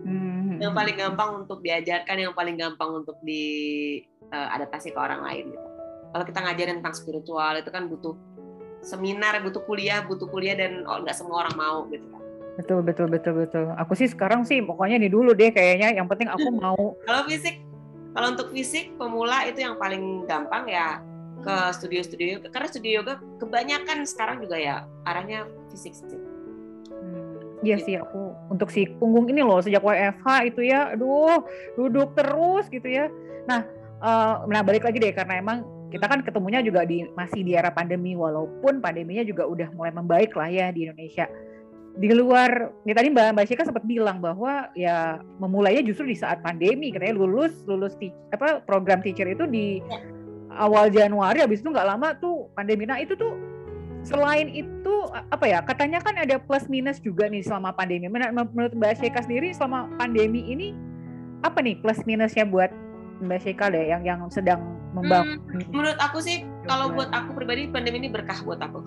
[0.04, 0.60] hmm.
[0.60, 5.46] yang paling gampang untuk diajarkan yang paling gampang untuk diadaptasi eh, uh, ke orang lain
[5.56, 5.68] gitu
[6.16, 8.16] kalau kita ngajarin tentang spiritual itu kan butuh
[8.80, 12.24] seminar butuh kuliah butuh kuliah dan oh, nggak semua orang mau gitu kan
[12.56, 13.68] Betul betul betul betul.
[13.76, 16.96] Aku sih sekarang sih pokoknya di dulu deh kayaknya yang penting aku mau.
[17.04, 17.60] kalau fisik
[18.16, 21.04] kalau untuk fisik pemula itu yang paling gampang ya
[21.44, 26.16] ke studio-studio yoga karena studio yoga kebanyakan sekarang juga ya arahnya fisik sih.
[26.96, 31.44] Hmm, iya sih aku untuk si punggung ini loh sejak WFH itu ya, aduh
[31.76, 33.12] duduk terus gitu ya.
[33.52, 33.68] Nah,
[34.00, 37.72] uh, nah balik lagi deh karena emang kita kan ketemunya juga di masih di era
[37.72, 41.24] pandemi walaupun pandeminya juga udah mulai membaik lah ya di Indonesia.
[41.96, 46.44] Di luar ya tadi Mbak Mbak Syika sempat bilang bahwa ya memulainya justru di saat
[46.44, 46.92] pandemi.
[46.92, 50.04] Katanya lulus lulus teach, apa program teacher itu di ya.
[50.60, 52.84] awal Januari habis itu nggak lama tuh pandemi.
[52.84, 53.32] Nah itu tuh
[54.04, 54.96] selain itu
[55.32, 58.12] apa ya katanya kan ada plus minus juga nih selama pandemi.
[58.12, 60.76] Menurut Mbak Syika sendiri selama pandemi ini
[61.48, 62.76] apa nih plus minusnya buat
[63.24, 64.60] Mbak Syika deh yang yang sedang
[64.92, 68.80] membangun hmm, menurut aku sih kalau buat aku pribadi pandemi ini berkah buat aku.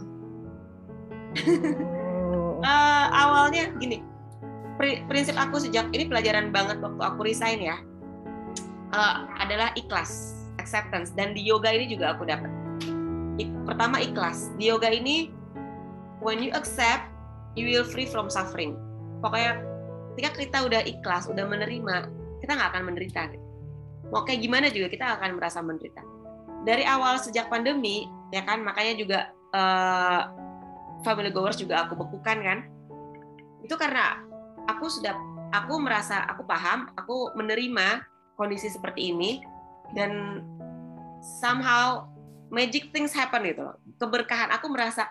[1.39, 2.61] Oh.
[2.61, 4.05] Uh, awalnya gini
[5.11, 7.77] prinsip aku sejak ini pelajaran banget waktu aku resign ya.
[8.89, 12.49] Uh, adalah ikhlas acceptance dan di yoga ini juga aku dapat.
[13.69, 15.29] Pertama ikhlas di yoga ini
[16.25, 17.05] when you accept
[17.53, 18.77] you will free from suffering.
[19.21, 19.61] Pokoknya
[20.15, 22.09] ketika kita udah ikhlas udah menerima
[22.41, 23.29] kita nggak akan menderita
[24.13, 26.03] mau kayak gimana juga kita akan merasa menderita.
[26.65, 29.19] Dari awal sejak pandemi ya kan makanya juga
[29.53, 30.23] uh,
[31.05, 32.59] family goers juga aku bekukan kan.
[33.65, 34.21] Itu karena
[34.69, 35.15] aku sudah
[35.53, 38.05] aku merasa aku paham aku menerima
[38.37, 39.41] kondisi seperti ini
[39.97, 40.45] dan
[41.41, 42.07] somehow
[42.49, 43.77] magic things happen gitu loh.
[44.01, 45.09] Keberkahan aku merasa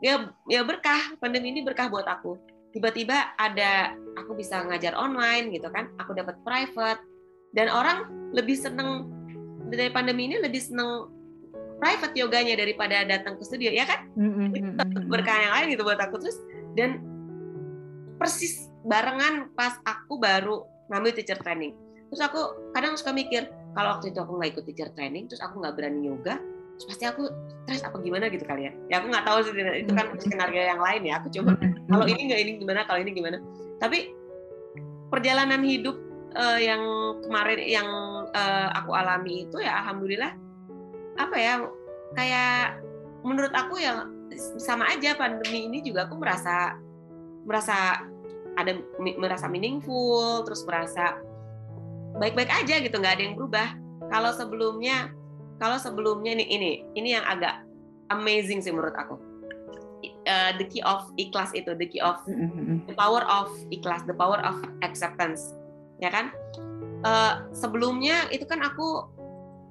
[0.00, 2.38] ya ya berkah pandemi ini berkah buat aku.
[2.70, 7.09] Tiba-tiba ada aku bisa ngajar online gitu kan aku dapat private
[7.56, 9.10] dan orang lebih seneng
[9.70, 11.10] dari pandemi ini lebih seneng
[11.80, 14.06] private yoganya daripada datang ke studio ya kan?
[14.14, 15.08] Mm-hmm.
[15.08, 16.20] berkah yang lain gitu buat aku.
[16.20, 16.38] Terus
[16.76, 17.00] dan
[18.20, 21.72] persis barengan pas aku baru ngambil teacher training.
[22.12, 22.40] Terus aku
[22.76, 26.10] kadang suka mikir kalau waktu itu aku nggak ikut teacher training terus aku nggak berani
[26.10, 26.42] yoga
[26.74, 27.30] terus pasti aku
[27.62, 28.72] stres apa gimana gitu kali ya?
[28.92, 31.22] Ya aku nggak tahu sih itu kan skenario yang lain ya.
[31.22, 31.56] Aku coba
[31.88, 33.38] kalau ini nggak ini gimana kalau ini gimana.
[33.80, 34.12] Tapi
[35.08, 36.82] perjalanan hidup uh, yang
[37.24, 37.88] kemarin yang
[38.30, 40.32] uh, aku alami itu ya alhamdulillah
[41.18, 41.54] apa ya
[42.14, 42.80] kayak
[43.26, 44.08] menurut aku ya
[44.58, 46.78] sama aja pandemi ini juga aku merasa
[47.44, 48.06] merasa
[48.58, 51.18] ada merasa meaningful terus merasa
[52.18, 53.68] baik-baik aja gitu nggak ada yang berubah.
[54.10, 55.14] Kalau sebelumnya
[55.60, 57.62] kalau sebelumnya ini ini ini yang agak
[58.10, 59.18] amazing sih menurut aku.
[60.24, 62.80] Uh, the key of ikhlas itu the key of mm-hmm.
[62.88, 65.52] the power of ikhlas the power of acceptance
[66.00, 66.32] ya kan?
[67.00, 69.08] Uh, sebelumnya itu kan aku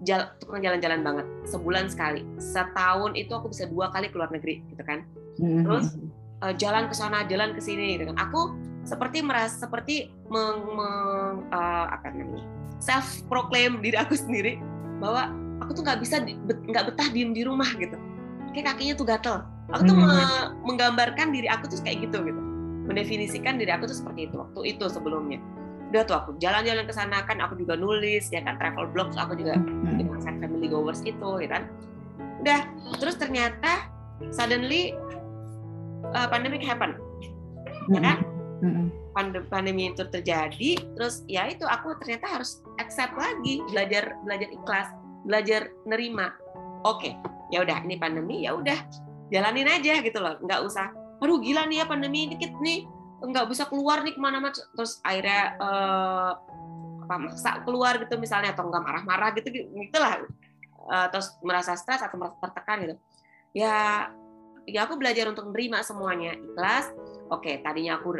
[0.08, 2.24] jalan tukang jalan-jalan banget sebulan sekali.
[2.40, 5.04] Setahun itu aku bisa dua kali keluar negeri gitu kan?
[5.40, 5.64] Mm-hmm.
[5.64, 5.96] terus
[6.44, 8.18] uh, jalan ke sana jalan ke sini gitu kan?
[8.30, 8.56] Aku
[8.88, 12.48] seperti merasa seperti meng, meng uh, apa namanya
[12.80, 14.56] self proclaim diri aku sendiri
[15.04, 17.96] bahwa aku tuh nggak bisa nggak betah diem di rumah gitu.
[18.56, 19.38] Kayak kakinya tuh gatel.
[19.70, 20.66] Aku tuh mm-hmm.
[20.66, 22.42] menggambarkan diri aku tuh kayak gitu gitu.
[22.90, 25.38] Mendefinisikan diri aku tuh seperti itu waktu itu sebelumnya
[25.90, 29.34] udah tuh aku jalan-jalan ke sana kan aku juga nulis ya kan travel blog aku
[29.34, 29.58] juga
[29.98, 30.22] di hmm.
[30.22, 31.64] family goers itu ya kan.
[32.46, 32.60] Udah
[33.02, 33.90] terus ternyata
[34.30, 34.94] suddenly
[36.14, 36.94] uh, pandemic happen
[37.90, 38.18] ya kan?
[39.16, 44.88] Pandemi, pandemi itu terjadi terus ya itu aku ternyata harus accept lagi belajar belajar ikhlas
[45.26, 46.32] belajar nerima.
[46.86, 47.18] Oke
[47.50, 48.78] ya udah ini pandemi ya udah
[49.34, 52.86] jalanin aja gitu loh nggak usah aduh gila nih ya pandemi dikit nih
[53.20, 56.32] nggak bisa keluar nih ke mana-mana terus akhirnya uh,
[57.04, 60.24] apa maksa keluar gitu misalnya atau nggak marah-marah gitu gitulah.
[60.90, 62.96] Uh, terus merasa stres atau merasa tertekan gitu.
[63.54, 64.08] Ya
[64.70, 66.94] ya aku belajar untuk menerima semuanya ikhlas.
[67.30, 68.14] Oke tadinya aku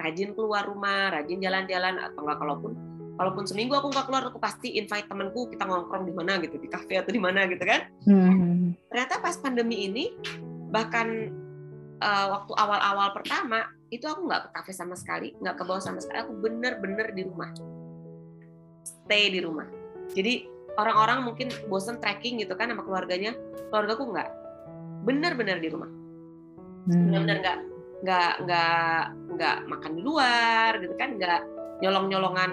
[0.00, 2.72] rajin keluar rumah rajin jalan-jalan atau enggak kalaupun
[3.16, 6.68] kalaupun seminggu aku nggak keluar aku pasti invite temanku kita ngongkrong di mana gitu di
[6.68, 7.84] kafe atau di mana gitu kan.
[8.08, 8.72] Hmm.
[8.88, 10.04] ternyata pas pandemi ini
[10.72, 11.28] bahkan
[12.02, 16.02] uh, waktu awal-awal pertama itu aku nggak ke kafe sama sekali nggak ke bawah sama
[16.02, 16.26] sekali.
[16.26, 17.54] Aku bener-bener di rumah.
[18.82, 19.68] Stay di rumah.
[20.12, 23.36] Jadi orang-orang mungkin bosen trekking gitu kan sama keluarganya
[23.70, 24.28] keluargaku nggak.
[25.06, 25.90] Benar-benar di rumah.
[26.82, 27.06] Hmm.
[27.06, 27.58] benar-benar nggak
[28.02, 29.02] nggak nggak
[29.38, 31.46] nggak makan di luar gitu kan nggak
[31.78, 32.52] nyolong-nyolongan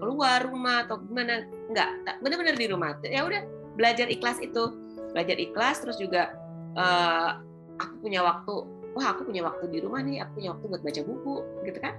[0.00, 1.44] keluar rumah atau gimana.
[1.68, 1.88] Nggak
[2.24, 2.96] benar-benar di rumah.
[3.04, 3.44] Ya udah
[3.76, 4.72] belajar ikhlas itu.
[5.12, 6.32] Belajar ikhlas terus juga
[6.76, 7.40] uh,
[7.76, 8.54] aku punya waktu
[8.96, 11.34] wah aku punya waktu di rumah nih aku punya waktu buat baca buku
[11.68, 11.94] gitu kan?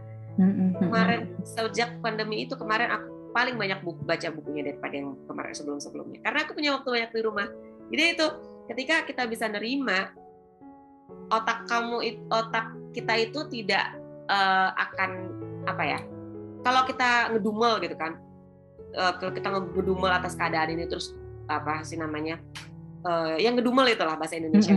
[0.82, 5.78] Kemarin sejak pandemi itu kemarin aku paling banyak buku baca bukunya daripada yang kemarin sebelum
[5.78, 7.48] sebelumnya karena aku punya waktu banyak di rumah.
[7.93, 8.26] Jadi itu
[8.74, 10.12] ketika kita bisa nerima
[11.30, 13.95] otak kamu otak kita itu tidak
[14.32, 15.32] uh, akan
[15.68, 16.00] apa ya
[16.64, 18.20] kalau kita ngedumel gitu kan
[18.95, 21.16] uh, kalau kita ngedumel atas keadaan ini terus
[21.48, 22.39] apa sih namanya
[23.08, 24.76] uh, yang ngedumel itulah bahasa Indonesia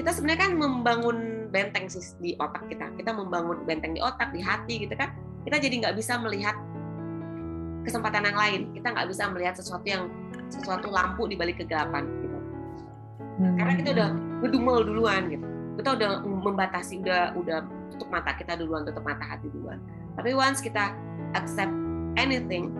[0.00, 1.18] kita sebenarnya kan membangun
[1.52, 2.88] benteng sih di otak kita.
[2.96, 5.12] Kita membangun benteng di otak di hati gitu kan.
[5.44, 6.56] Kita jadi nggak bisa melihat
[7.84, 8.60] kesempatan yang lain.
[8.72, 10.08] Kita nggak bisa melihat sesuatu yang
[10.48, 12.08] sesuatu lampu di balik kegelapan
[13.40, 13.56] hmm.
[13.56, 14.08] karena kita udah
[14.44, 15.46] ngedumel duluan gitu.
[15.80, 17.58] Kita udah membatasi udah udah
[17.92, 19.80] tutup mata kita duluan tutup mata hati duluan.
[20.16, 20.92] Tapi once kita
[21.32, 21.72] accept
[22.20, 22.72] anything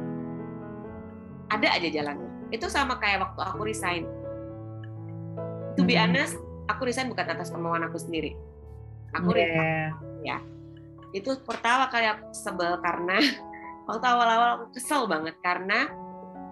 [1.52, 2.28] ada aja jalannya.
[2.52, 4.04] Itu sama kayak waktu aku resign.
[5.78, 6.12] To be hmm.
[6.12, 6.36] honest
[6.70, 8.38] aku resign bukan atas kemauan aku sendiri
[9.12, 9.38] aku yeah.
[9.38, 9.70] resign
[10.22, 10.38] ya
[11.10, 13.18] itu pertama kali aku sebel karena
[13.90, 15.90] waktu awal-awal aku kesel banget karena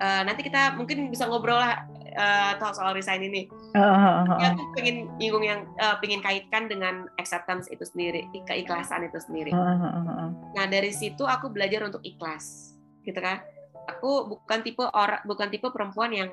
[0.02, 1.86] uh, nanti kita mungkin bisa ngobrol lah
[2.18, 3.46] uh, soal resign ini.
[3.74, 8.26] Uh, uh, uh, Ya, aku pengen nyinggung yang uh, pengen kaitkan dengan acceptance itu sendiri,
[8.46, 9.54] keikhlasan itu sendiri.
[9.54, 10.28] Uh, uh, uh, uh.
[10.58, 12.74] Nah dari situ aku belajar untuk ikhlas,
[13.06, 13.42] gitu kan?
[13.88, 16.28] Aku bukan tipe orang, bukan tipe perempuan yang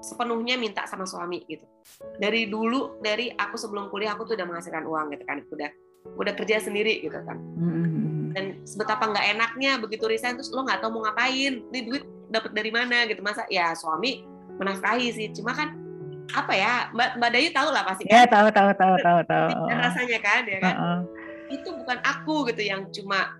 [0.00, 1.64] sepenuhnya minta sama suami gitu.
[2.16, 5.70] Dari dulu, dari aku sebelum kuliah aku tuh udah menghasilkan uang gitu kan, udah
[6.16, 7.38] udah kerja sendiri gitu kan.
[8.30, 12.54] Dan sebetapa nggak enaknya begitu resign terus lo nggak tahu mau ngapain, ini duit dapat
[12.54, 14.22] dari mana gitu masa ya suami
[14.56, 15.74] menafkahi sih cuma kan
[16.30, 18.14] apa ya mbak mbak Dayu tahu lah pasti kan?
[18.14, 21.00] ya tahu tahu tahu tahu tahu rasanya kan ya kan uh -uh.
[21.50, 23.34] itu bukan aku gitu yang cuma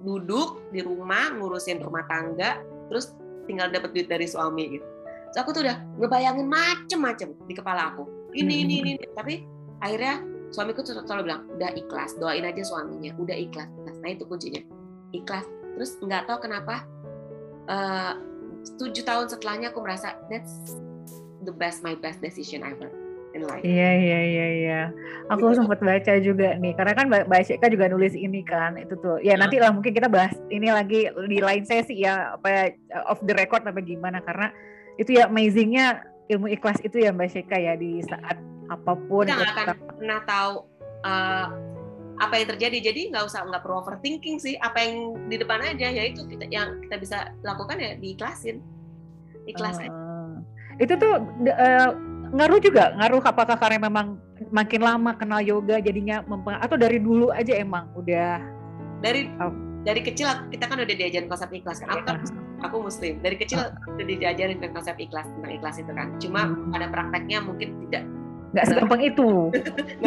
[0.00, 3.12] duduk di rumah ngurusin rumah tangga terus
[3.44, 4.86] tinggal dapat duit dari suami gitu
[5.32, 8.04] so aku tuh udah ngebayangin macem-macem di kepala aku
[8.36, 9.06] ini ini ini, ini.
[9.16, 9.44] tapi
[9.80, 10.22] akhirnya
[10.52, 14.60] suamiku tuh selalu bilang udah ikhlas doain aja suaminya udah ikhlas nah itu kuncinya
[15.16, 16.84] ikhlas terus nggak tahu kenapa
[17.66, 18.20] uh,
[18.78, 20.76] tujuh tahun setelahnya aku merasa that's
[21.42, 22.92] the best my best decision ever
[23.32, 23.64] in life.
[23.64, 24.80] Iya iya iya iya.
[25.32, 25.64] Aku gitu.
[25.64, 29.18] sempat baca juga nih karena kan Mbak Syeka juga nulis ini kan itu tuh.
[29.24, 32.62] Ya nanti lah mungkin kita bahas ini lagi di lain sesi ya apa ya,
[33.08, 34.52] off the record apa gimana karena
[35.00, 38.36] itu ya amazingnya ilmu ikhlas itu ya Mbak Syeka ya di saat
[38.70, 39.28] apa pun.
[39.28, 40.52] Kita nggak akan pernah tahu
[41.04, 41.46] uh,
[42.20, 42.78] apa yang terjadi.
[42.92, 45.88] Jadi nggak usah nggak perlu overthinking sih apa yang di depan aja.
[45.92, 48.60] Ya itu kita yang kita bisa lakukan ya diiklasin
[49.42, 50.38] ikhlas uh,
[50.78, 51.18] itu tuh
[51.50, 51.90] uh,
[52.32, 52.94] ngaruh juga?
[52.96, 54.16] Ngaruh apakah karena memang
[54.48, 58.40] makin lama kenal yoga jadinya mempeng atau dari dulu aja emang udah
[59.04, 59.52] dari oh.
[59.82, 61.82] dari kecil kita kan udah diajarin konsep ikhlas.
[61.82, 62.16] Kan aku kan
[62.62, 63.18] aku muslim.
[63.20, 63.94] Dari kecil uh.
[63.98, 66.16] udah diajarin konsep ikhlas tentang ikhlas itu kan.
[66.22, 66.72] Cuma hmm.
[66.72, 68.06] pada prakteknya mungkin tidak.
[68.54, 69.50] Nggak segampang itu.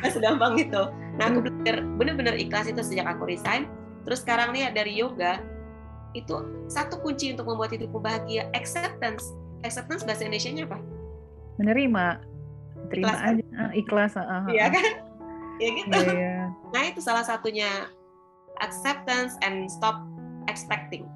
[0.00, 0.82] Nggak segampang itu
[1.16, 3.68] nah aku belajar bener-bener ikhlas itu sejak aku resign.
[4.08, 5.40] Terus sekarang nih dari yoga
[6.12, 9.32] itu satu kunci untuk membuat hidupku bahagia acceptance.
[9.62, 10.78] Acceptance bahasa Indonesia-nya apa?
[11.60, 12.06] Menerima.
[12.90, 13.44] Terima ikhlas, aja.
[13.46, 13.70] Kan?
[13.72, 14.84] ikhlas uh, iya kan?
[15.60, 15.94] Ya gitu.
[15.94, 16.44] Yeah, yeah.
[16.74, 17.86] nah itu salah satunya
[18.58, 20.02] acceptance and stop
[20.48, 21.06] expecting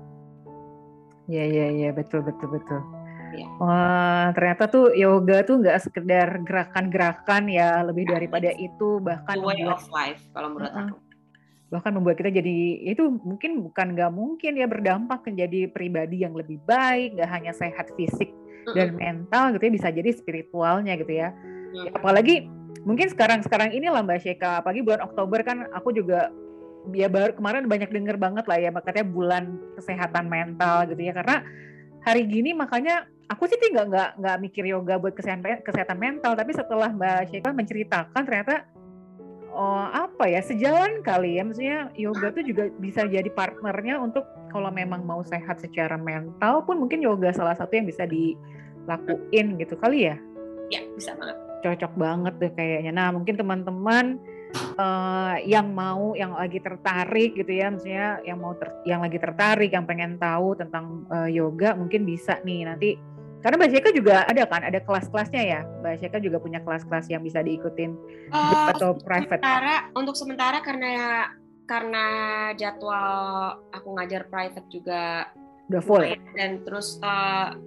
[1.27, 2.81] Iya iya iya betul betul betul.
[3.35, 3.47] Ya.
[3.59, 9.61] Wah, ternyata tuh yoga tuh nggak sekedar gerakan-gerakan ya, lebih ya, daripada itu bahkan way
[9.61, 10.97] membuat, of life kalau menurut uh, aku.
[11.67, 12.57] Bahkan membuat kita jadi
[12.87, 17.91] itu mungkin bukan nggak mungkin ya berdampak menjadi pribadi yang lebih baik, nggak hanya sehat
[17.99, 18.75] fisik uh -uh.
[18.79, 21.35] dan mental gitu ya, bisa jadi spiritualnya gitu ya.
[21.75, 21.91] Uh.
[21.99, 22.47] Apalagi
[22.87, 26.31] mungkin sekarang-sekarang ini lah Mbak Sheka, apalagi bulan Oktober kan aku juga
[26.95, 31.13] ya baru kemarin banyak denger banget lah ya makanya bulan kesehatan mental gitu ya.
[31.17, 31.43] Karena
[32.07, 36.39] hari gini makanya aku sih nggak nggak nggak mikir yoga buat kesehatan kesehatan mental.
[36.39, 38.67] Tapi setelah Mbak Sheka menceritakan ternyata
[39.51, 41.43] oh, apa ya sejalan kali ya.
[41.43, 46.79] Maksudnya yoga tuh juga bisa jadi partnernya untuk kalau memang mau sehat secara mental pun
[46.79, 50.17] mungkin yoga salah satu yang bisa dilakuin gitu kali ya.
[50.71, 51.37] Ya bisa banget.
[51.65, 52.93] Cocok banget deh kayaknya.
[52.95, 54.21] Nah mungkin teman-teman
[54.79, 59.71] uh, yang mau, yang lagi tertarik gitu ya, maksudnya yang mau ter, yang lagi tertarik,
[59.73, 62.91] yang pengen tahu tentang uh, yoga, mungkin bisa nih nanti.
[63.45, 65.61] Karena Mbak Syeka juga ada kan, ada kelas-kelasnya ya.
[65.85, 67.95] Mbak Syeka juga punya kelas-kelas yang bisa diikutin
[68.35, 69.39] uh, atau private.
[69.39, 70.91] Sementara, untuk sementara karena
[71.67, 72.07] karena
[72.55, 75.31] jadwal aku ngajar private juga
[75.67, 76.07] udah full
[76.39, 77.59] dan terus uh,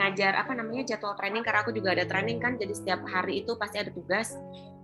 [0.00, 3.52] ngajar apa namanya jadwal training karena aku juga ada training kan jadi setiap hari itu
[3.60, 4.32] pasti ada tugas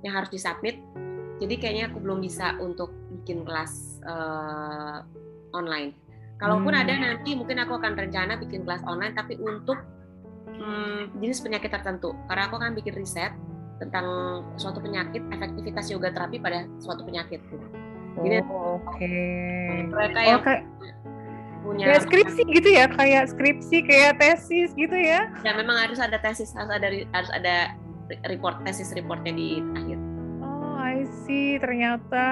[0.05, 0.85] yang harus disubmit
[1.41, 5.01] jadi kayaknya aku belum bisa untuk bikin kelas uh,
[5.57, 5.97] online.
[6.37, 6.83] Kalaupun hmm.
[6.85, 9.81] ada nanti mungkin aku akan rencana bikin kelas online tapi untuk
[10.53, 12.13] hmm, jenis penyakit tertentu.
[12.29, 13.33] Karena aku akan bikin riset
[13.81, 14.07] tentang
[14.61, 17.41] suatu penyakit efektivitas yoga terapi pada suatu penyakit.
[18.21, 19.01] Jadi, oh, oke.
[19.01, 19.87] okay.
[19.89, 20.61] mereka yang okay
[21.61, 25.29] punya kayak skripsi gitu ya kayak skripsi kayak tesis gitu ya?
[25.45, 27.77] Ya memang harus ada tesis harus ada harus ada
[28.27, 29.99] report tesis reportnya di akhir.
[30.01, 30.10] oh
[31.01, 32.25] I see ternyata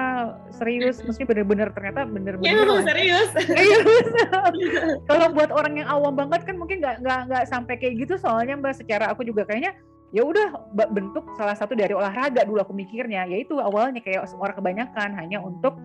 [0.53, 4.05] serius mesti bener-bener ternyata bener-bener ya, serius serius
[5.09, 8.53] kalau buat orang yang awam banget kan mungkin nggak nggak nggak sampai kayak gitu soalnya
[8.57, 9.73] mbak secara aku juga kayaknya
[10.09, 15.09] ya udah bentuk salah satu dari olahraga dulu aku mikirnya yaitu awalnya kayak orang kebanyakan
[15.17, 15.77] hanya untuk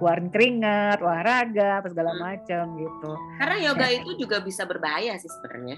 [0.00, 2.20] keluarin keringat, olahraga, apa segala hmm.
[2.24, 3.10] macam gitu.
[3.36, 4.00] Karena yoga ya.
[4.00, 5.76] itu juga bisa berbahaya sih sebenarnya.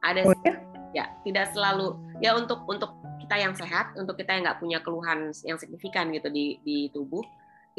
[0.00, 0.54] Ada oh, ya?
[0.96, 2.96] ya tidak selalu ya untuk untuk
[3.32, 7.24] kita yang sehat, untuk kita yang nggak punya keluhan yang signifikan gitu di di tubuh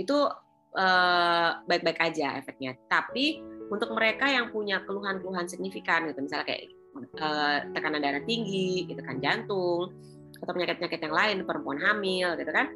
[0.02, 0.26] itu
[0.74, 2.74] eh, baik-baik uh, aja efeknya.
[2.90, 3.38] Tapi
[3.70, 6.74] untuk mereka yang punya keluhan-keluhan signifikan gitu, misalnya kayak
[7.22, 9.94] uh, tekanan darah tinggi, gitu kan jantung,
[10.42, 12.74] atau penyakit-penyakit yang lain, perempuan hamil gitu kan,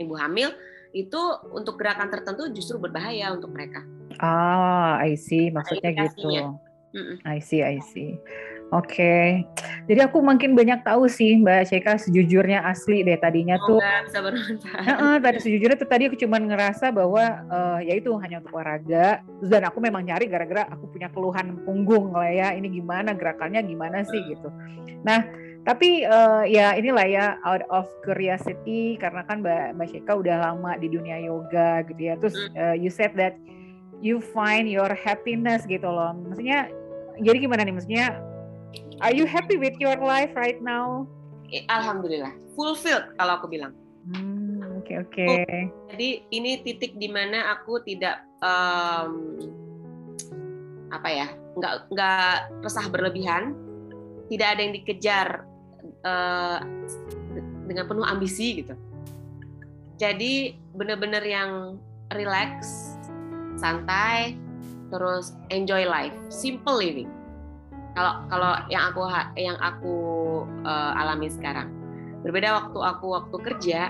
[0.00, 0.48] ibu hamil
[0.96, 1.20] itu
[1.52, 3.84] untuk gerakan tertentu justru berbahaya untuk mereka.
[4.16, 6.56] Ah, I see, maksudnya gitu.
[6.96, 7.20] Mm-mm.
[7.28, 8.16] I see, I see.
[8.72, 9.28] Oke, okay.
[9.84, 13.76] jadi aku makin banyak tahu sih Mbak Ceka sejujurnya asli deh tadinya tuh.
[14.08, 14.24] bisa
[14.96, 19.20] uh, tadi sejujurnya tuh tadi aku cuma ngerasa bahwa uh, ya itu hanya untuk olahraga
[19.44, 24.08] dan aku memang nyari gara-gara aku punya keluhan punggung lah ya ini gimana gerakannya gimana
[24.08, 24.48] sih gitu.
[25.04, 25.20] Nah
[25.68, 30.80] tapi uh, ya inilah ya out of curiosity karena kan Mbak Mbak Sheka udah lama
[30.80, 32.16] di dunia yoga gitu ya.
[32.16, 33.36] Terus uh, you said that
[34.00, 36.16] you find your happiness gitu loh.
[36.24, 36.72] Maksudnya
[37.20, 38.31] jadi gimana nih maksudnya
[39.02, 41.04] are you happy with your life right now?
[41.68, 43.76] Alhamdulillah, fulfilled kalau aku bilang.
[44.08, 45.12] Hmm, oke okay, oke.
[45.12, 45.68] Okay.
[45.92, 49.36] Jadi ini titik di mana aku tidak um,
[50.88, 51.26] apa ya,
[51.58, 52.34] nggak nggak
[52.64, 53.52] resah berlebihan,
[54.32, 55.28] tidak ada yang dikejar
[56.06, 56.58] uh,
[57.68, 58.74] dengan penuh ambisi gitu.
[60.00, 61.76] Jadi benar-benar yang
[62.16, 62.64] relax,
[63.60, 64.34] santai,
[64.88, 67.21] terus enjoy life, simple living.
[67.92, 69.02] Kalau kalau yang aku
[69.36, 69.96] yang aku
[70.64, 71.68] uh, alami sekarang,
[72.24, 73.80] berbeda waktu aku waktu kerja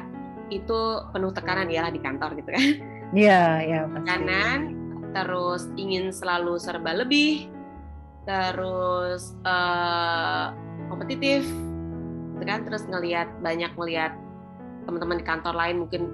[0.51, 0.81] itu
[1.15, 2.69] penuh tekanan ialah di kantor gitu kan.
[3.13, 3.81] Iya, iya.
[3.93, 4.73] Tekanan,
[5.13, 7.45] terus ingin selalu serba lebih,
[8.25, 10.57] terus uh,
[10.89, 11.45] kompetitif,
[12.43, 14.19] gitu kan terus ngelihat banyak ngelihat
[14.83, 16.11] teman-teman di kantor lain mungkin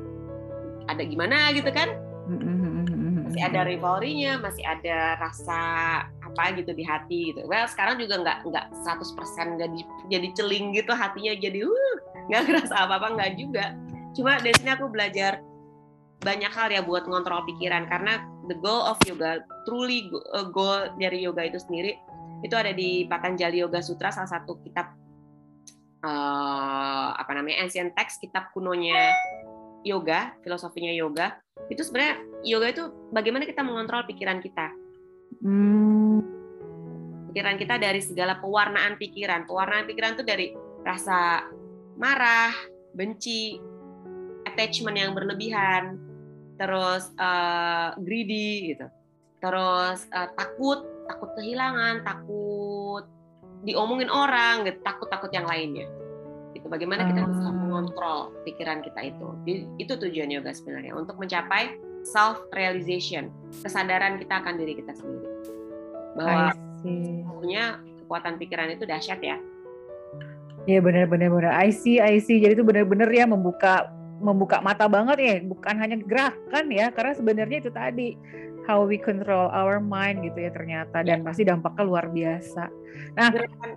[0.92, 1.88] ada gimana gitu kan
[3.24, 5.60] masih ada rivalrinya masih ada rasa
[6.38, 7.42] apa gitu di hati gitu.
[7.50, 11.96] Well sekarang juga nggak nggak 100% jadi jadi celing gitu hatinya jadi uh
[12.30, 13.74] nggak ngerasa apa apa nggak juga.
[14.14, 15.42] Cuma dari sini aku belajar
[16.22, 21.26] banyak hal ya buat ngontrol pikiran karena the goal of yoga truly uh, goal dari
[21.26, 21.98] yoga itu sendiri
[22.42, 24.94] itu ada di Patanjali Yoga Sutra salah satu kitab
[26.06, 29.10] uh, apa namanya ancient text kitab kunonya
[29.82, 31.38] yoga filosofinya yoga.
[31.66, 32.14] Itu sebenarnya
[32.46, 34.70] yoga itu bagaimana kita mengontrol pikiran kita.
[35.42, 35.97] Hmm.
[37.38, 39.46] Pikiran kita dari segala pewarnaan pikiran.
[39.46, 40.50] Pewarnaan pikiran itu dari
[40.82, 41.46] rasa
[41.94, 42.50] marah
[42.98, 43.62] benci
[44.42, 46.02] attachment yang berlebihan
[46.58, 48.90] terus uh, greedy gitu.
[49.38, 53.06] Terus uh, takut takut kehilangan takut
[53.62, 55.86] diomongin orang gitu takut-takut yang lainnya.
[56.58, 57.54] Itu bagaimana kita bisa ah.
[57.54, 59.26] mengontrol pikiran kita itu.
[59.78, 60.90] Itu tujuan yoga sebenarnya.
[60.98, 63.30] Untuk mencapai self realization
[63.62, 65.30] kesadaran kita akan diri kita sendiri.
[66.18, 66.50] Bahwa
[66.82, 69.38] punya kekuatan pikiran itu dahsyat ya
[70.68, 71.52] Iya benar-benar benar.
[71.56, 72.44] I see, I see.
[72.44, 73.88] Jadi itu benar-benar ya membuka
[74.20, 78.20] membuka mata banget ya, bukan hanya gerakan ya, karena sebenarnya itu tadi
[78.68, 82.68] how we control our mind gitu ya ternyata dan pasti dampaknya luar biasa.
[83.16, 83.70] Nah, gerakan,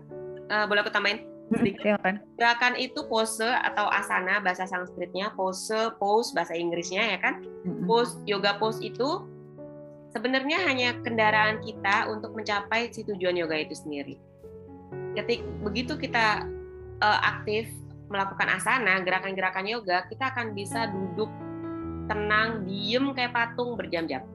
[0.51, 1.31] uh, boleh aku tambahin?
[1.51, 1.83] sedikit.
[1.83, 2.15] Ya kan?
[2.39, 7.43] Gerakan itu pose atau asana bahasa Sanskritnya, pose, pose bahasa Inggrisnya ya kan.
[7.83, 9.27] Pose yoga pose itu
[10.11, 14.19] sebenarnya hanya kendaraan kita untuk mencapai si tujuan yoga itu sendiri.
[15.15, 16.45] Ketik begitu kita
[16.99, 17.67] uh, aktif
[18.11, 21.31] melakukan asana, gerakan-gerakan yoga, kita akan bisa duduk
[22.11, 24.27] tenang, diem kayak patung berjam-jam.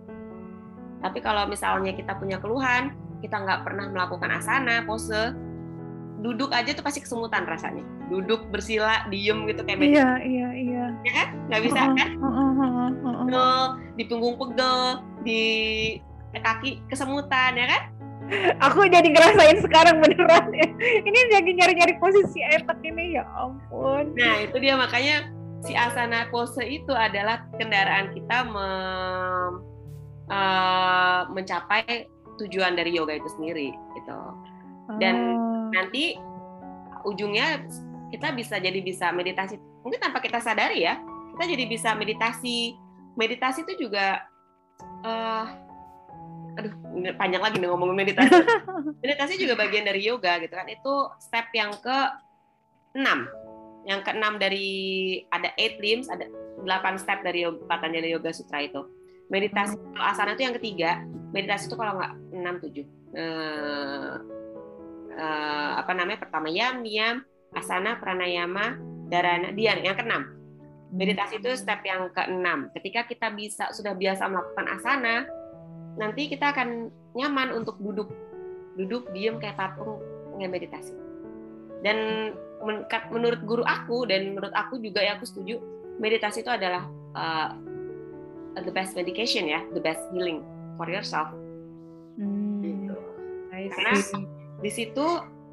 [1.04, 5.36] Tapi kalau misalnya kita punya keluhan, kita nggak pernah melakukan asana, pose,
[6.24, 7.84] duduk aja tuh pasti kesemutan rasanya.
[8.08, 10.84] Duduk bersila, diem gitu kayak Iya, iya, iya.
[11.04, 11.28] Ya kan?
[11.52, 12.10] Nggak bisa kan?
[13.04, 13.56] Pegel,
[14.00, 15.42] di punggung pegel, di
[16.36, 17.82] kaki kesemutan, ya kan?
[18.70, 20.50] Aku jadi ngerasain sekarang beneran.
[21.08, 24.18] Ini lagi nyari-nyari posisi enak ini ya ampun.
[24.18, 25.30] Nah itu dia makanya
[25.62, 28.68] si asana pose itu adalah kendaraan kita me,
[30.26, 32.10] uh, mencapai
[32.42, 34.18] tujuan dari yoga itu sendiri gitu.
[34.98, 36.16] Dan oh nanti
[37.06, 37.66] ujungnya
[38.14, 40.98] kita bisa jadi bisa meditasi mungkin tanpa kita sadari ya
[41.34, 42.78] kita jadi bisa meditasi
[43.18, 44.24] meditasi itu juga
[44.82, 45.44] uh,
[46.56, 46.72] aduh
[47.20, 48.32] panjang lagi nih ngomongin meditasi.
[49.04, 50.66] Meditasi juga bagian dari yoga gitu kan.
[50.68, 51.98] Itu step yang ke
[52.96, 53.28] enam
[53.86, 54.66] yang keenam dari
[55.30, 56.26] ada eight limbs ada
[56.64, 58.82] delapan step dari yoga, Patanjali Yoga Sutra itu.
[59.30, 61.02] Meditasi kalau asana itu yang ketiga.
[61.30, 62.86] Meditasi itu kalau nggak enam tujuh.
[63.16, 64.14] Eh,
[65.16, 66.18] uh, apa namanya?
[66.24, 67.22] Pertama yam niyam
[67.54, 70.35] asana pranayama dharana dian yang keenam
[70.96, 75.16] meditasi itu step yang keenam ketika kita bisa sudah biasa melakukan asana
[75.96, 78.08] nanti kita akan nyaman untuk duduk
[78.76, 80.00] duduk diem kayak patung
[80.36, 80.92] nggak meditasi
[81.84, 82.32] dan
[83.12, 85.60] menurut guru aku dan menurut aku juga ya aku setuju
[86.00, 87.52] meditasi itu adalah uh,
[88.56, 90.44] the best medication ya the best healing
[90.80, 91.28] for yourself
[92.16, 92.96] hmm, gitu.
[93.52, 93.92] karena
[94.60, 95.06] di situ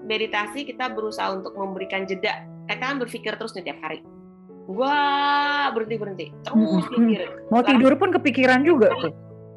[0.04, 2.44] meditasi kita berusaha untuk memberikan jeda.
[2.68, 4.04] Kita kan berpikir terus nih tiap hari.
[4.64, 4.96] Gua
[5.76, 7.28] berhenti berhenti terus mikir.
[7.52, 9.12] Mau tidur pun kepikiran juga tuh.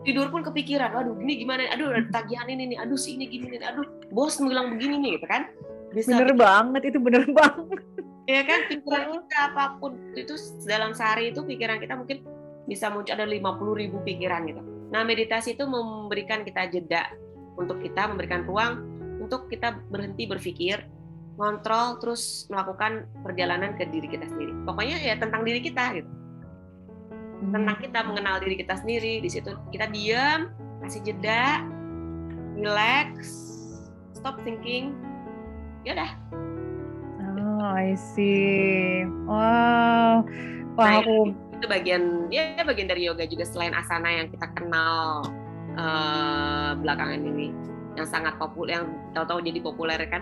[0.07, 0.94] Tidur pun kepikiran.
[0.94, 1.66] Aduh, ini gimana?
[1.74, 2.78] Aduh, ada tagihan ini nih.
[2.78, 3.62] Aduh, si ini gini nih.
[3.66, 5.50] Aduh, bos bilang begini nih, gitu kan?
[5.90, 6.42] Bisa bener pikir.
[6.42, 7.80] banget itu bener banget.
[8.26, 10.34] Ya kan pikiran kita apa pun itu
[10.66, 12.26] dalam sehari itu pikiran kita mungkin
[12.66, 13.38] bisa muncul ada 50
[13.82, 14.62] ribu pikiran gitu.
[14.90, 17.07] Nah meditasi itu memberikan kita jeda
[17.54, 18.82] untuk kita memberikan ruang
[19.22, 20.86] untuk kita berhenti berpikir,
[21.37, 24.53] kontrol, terus melakukan perjalanan ke diri kita sendiri.
[24.64, 26.11] Pokoknya ya tentang diri kita gitu.
[27.53, 29.20] Tentang kita mengenal diri kita sendiri.
[29.20, 30.51] Di situ kita diam,
[30.82, 31.62] kasih jeda,
[32.57, 33.12] relax,
[34.16, 34.97] stop thinking.
[35.84, 36.11] Ya udah.
[37.37, 39.05] Oh, I see.
[39.28, 40.26] Wow.
[40.76, 45.24] Wah, nah, aku itu bagian ya bagian dari yoga juga selain asana yang kita kenal
[45.80, 47.49] uh, belakangan ini
[47.97, 50.20] yang sangat populer yang tahu-tahu jadi populer kan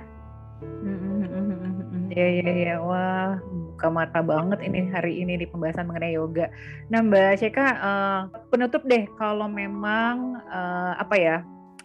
[2.15, 2.75] Iya iya iya.
[2.79, 3.43] Wah
[3.75, 6.47] buka mata banget ini hari ini di pembahasan mengenai yoga.
[6.87, 8.21] Nah Mbak Ceka uh,
[8.55, 11.37] penutup deh kalau memang uh, apa ya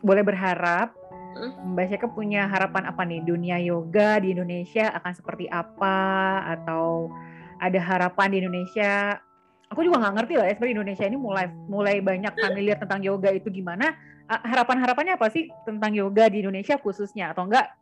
[0.06, 0.94] boleh berharap
[1.34, 1.74] hmm?
[1.74, 3.26] Mbak Ceka punya harapan apa nih?
[3.26, 5.98] Dunia yoga di Indonesia akan seperti apa?
[6.46, 7.10] Atau
[7.58, 9.18] ada harapan di Indonesia?
[9.74, 13.34] Aku juga nggak ngerti lah ya sebenarnya Indonesia ini mulai mulai banyak familiar tentang yoga
[13.34, 13.98] itu gimana.
[14.30, 17.34] Harapan-harapannya apa sih tentang yoga di Indonesia khususnya?
[17.34, 17.79] Atau enggak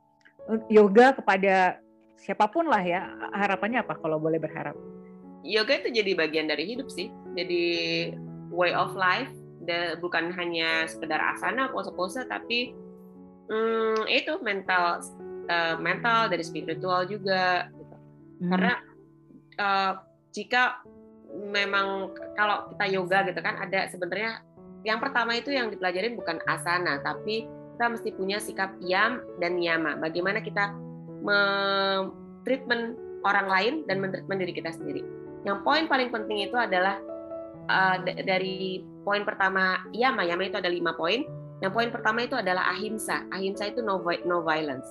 [0.71, 1.79] yoga kepada
[2.17, 4.73] siapa pun lah ya harapannya apa kalau boleh berharap
[5.45, 7.63] yoga itu jadi bagian dari hidup sih jadi
[8.51, 9.31] way of life
[9.99, 12.71] bukan hanya sekedar asana pose-pose tapi
[13.51, 15.03] hmm, itu mental
[15.51, 17.95] uh, mental dari spiritual juga gitu.
[18.43, 18.49] hmm.
[18.51, 18.73] karena
[19.59, 19.93] uh,
[20.31, 20.79] jika
[21.51, 24.39] memang kalau kita yoga gitu kan ada sebenarnya
[24.87, 27.43] yang pertama itu yang dipelajarin bukan asana tapi
[27.77, 30.01] kita mesti punya sikap yam dan niyama.
[30.01, 30.73] Bagaimana kita
[32.41, 35.05] treatment orang lain dan mentreatment diri kita sendiri.
[35.45, 36.97] Yang poin paling penting itu adalah
[37.69, 41.21] uh, dari poin pertama yama yama itu ada lima poin.
[41.61, 43.29] Yang poin pertama itu adalah ahimsa.
[43.29, 44.89] Ahimsa itu no, no violence.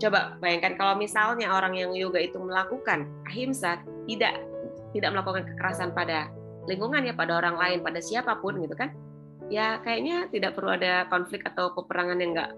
[0.00, 4.40] Coba bayangkan kalau misalnya orang yang yoga itu melakukan ahimsa tidak
[4.96, 6.32] tidak melakukan kekerasan pada
[6.64, 8.92] lingkungan ya pada orang lain pada siapa pun gitu kan
[9.52, 12.50] ya kayaknya tidak perlu ada konflik atau peperangan yang enggak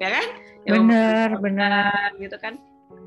[0.00, 0.26] ya kan?
[0.64, 2.08] Yang benar benar.
[2.18, 2.54] gitu kan?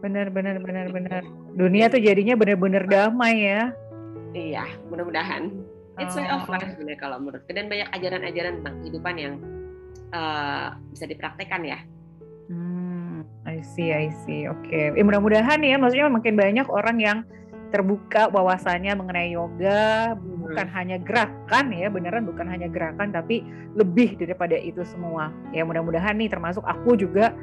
[0.02, 1.24] Benar benar benar benar.
[1.56, 3.74] Dunia tuh jadinya benar-benar damai ya.
[4.36, 5.52] Iya mudah-mudahan.
[5.96, 9.34] It's way of life sebenarnya kalau menurut dan banyak ajaran-ajaran tentang kehidupan yang
[10.12, 11.80] uh, bisa dipraktekkan ya.
[12.52, 14.46] Hmm, I see, I see.
[14.46, 14.86] Oke, okay.
[14.94, 17.18] ya, mudah-mudahan ya, maksudnya makin banyak orang yang
[17.76, 20.48] terbuka wawasannya mengenai yoga, hmm.
[20.48, 23.44] bukan hanya gerakan ya, beneran bukan hanya gerakan, tapi
[23.76, 25.28] lebih daripada itu semua.
[25.52, 27.36] Ya mudah-mudahan nih, termasuk aku juga,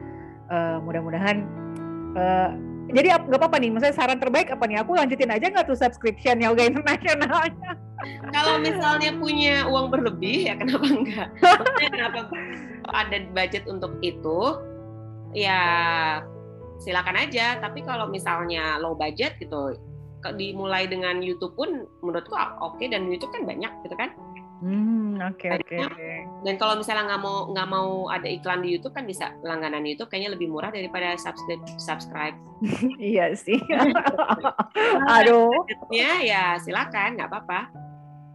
[0.48, 1.44] uh, mudah-mudahan.
[2.16, 2.56] Uh,
[2.96, 4.80] jadi nggak apa-apa nih, maksudnya saran terbaik apa nih?
[4.80, 7.76] Aku lanjutin aja nggak tuh subscription yoga internasionalnya?
[8.32, 11.28] Kalau misalnya punya uang berlebih ya kenapa enggak?
[11.44, 12.20] Maksudnya kenapa
[12.90, 14.40] ada budget untuk itu?
[15.36, 15.60] Ya
[16.82, 17.62] silakan aja.
[17.62, 19.78] Tapi kalau misalnya low budget gitu,
[20.38, 24.14] dimulai dengan YouTube pun menurutku oke okay, dan YouTube kan banyak gitu kan.
[24.62, 25.74] Hmm, oke okay, oke.
[25.74, 26.22] Okay.
[26.46, 30.06] Dan kalau misalnya nggak mau nggak mau ada iklan di YouTube kan bisa langganan YouTube
[30.06, 31.66] kayaknya lebih murah daripada subscribe.
[31.82, 32.38] subscribe.
[33.02, 33.58] iya sih.
[35.18, 35.50] Aduh.
[35.90, 37.60] Ya ya silakan nggak apa-apa.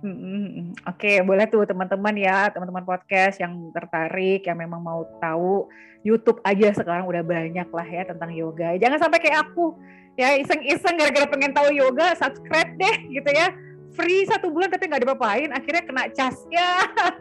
[0.07, 5.67] Hmm, oke, okay, boleh tuh teman-teman ya, teman-teman podcast yang tertarik, yang memang mau tahu
[5.99, 8.79] YouTube aja sekarang udah banyak lah ya tentang yoga.
[8.79, 9.75] Jangan sampai kayak aku
[10.15, 13.51] ya iseng-iseng gara-gara pengen tahu yoga subscribe deh gitu ya.
[13.99, 16.69] Free satu bulan tapi nggak diapa-apain akhirnya kena casnya.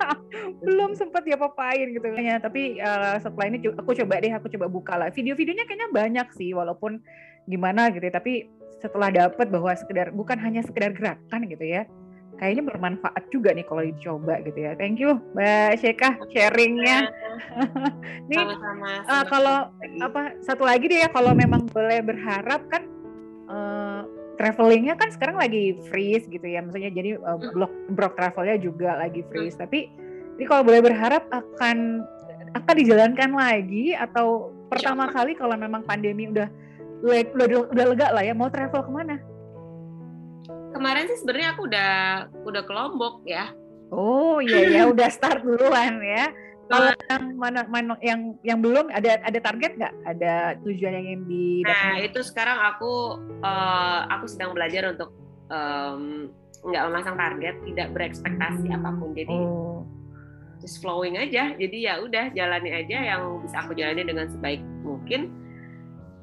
[0.66, 2.06] Belum sempat diapa-apain gitu.
[2.22, 5.08] Ya tapi uh, setelah ini aku coba deh aku coba buka lah.
[5.10, 7.02] Video-videonya kayaknya banyak sih walaupun
[7.50, 8.46] gimana gitu ya tapi
[8.78, 11.88] setelah dapat bahwa sekedar bukan hanya sekedar gerakan gitu ya
[12.36, 14.72] kayaknya bermanfaat juga nih kalau dicoba gitu ya.
[14.76, 17.10] Thank you Mbak Syekah sharingnya.
[18.30, 18.90] nih sama-sama.
[19.08, 19.56] Uh, kalau
[20.04, 22.82] apa satu lagi deh ya kalau memang boleh berharap kan
[23.48, 24.04] uh,
[24.36, 26.60] travelingnya kan sekarang lagi freeze gitu ya.
[26.60, 29.56] Maksudnya jadi uh, blok blok travelnya juga lagi freeze.
[29.56, 29.88] Tapi
[30.36, 32.04] ini kalau boleh berharap akan
[32.56, 36.48] akan dijalankan lagi atau pertama kali kalau memang pandemi udah
[37.04, 39.16] udah udah lega lah ya mau travel ke mana?
[40.76, 41.92] Kemarin sih sebenarnya aku udah
[42.44, 43.50] udah ke Lombok ya.
[43.90, 46.30] Oh iya ya udah start duluan ya.
[46.66, 49.94] Kalau yang mana, mana yang yang belum ada ada target nggak?
[50.02, 55.14] Ada tujuan yang ingin di Nah itu sekarang aku uh, aku sedang belajar untuk
[55.46, 56.26] um,
[56.66, 59.14] nggak memasang target, tidak berekspektasi apa pun.
[59.14, 59.86] Jadi oh.
[60.58, 61.54] just flowing aja.
[61.54, 65.30] Jadi ya udah jalani aja yang bisa aku jalani dengan sebaik mungkin.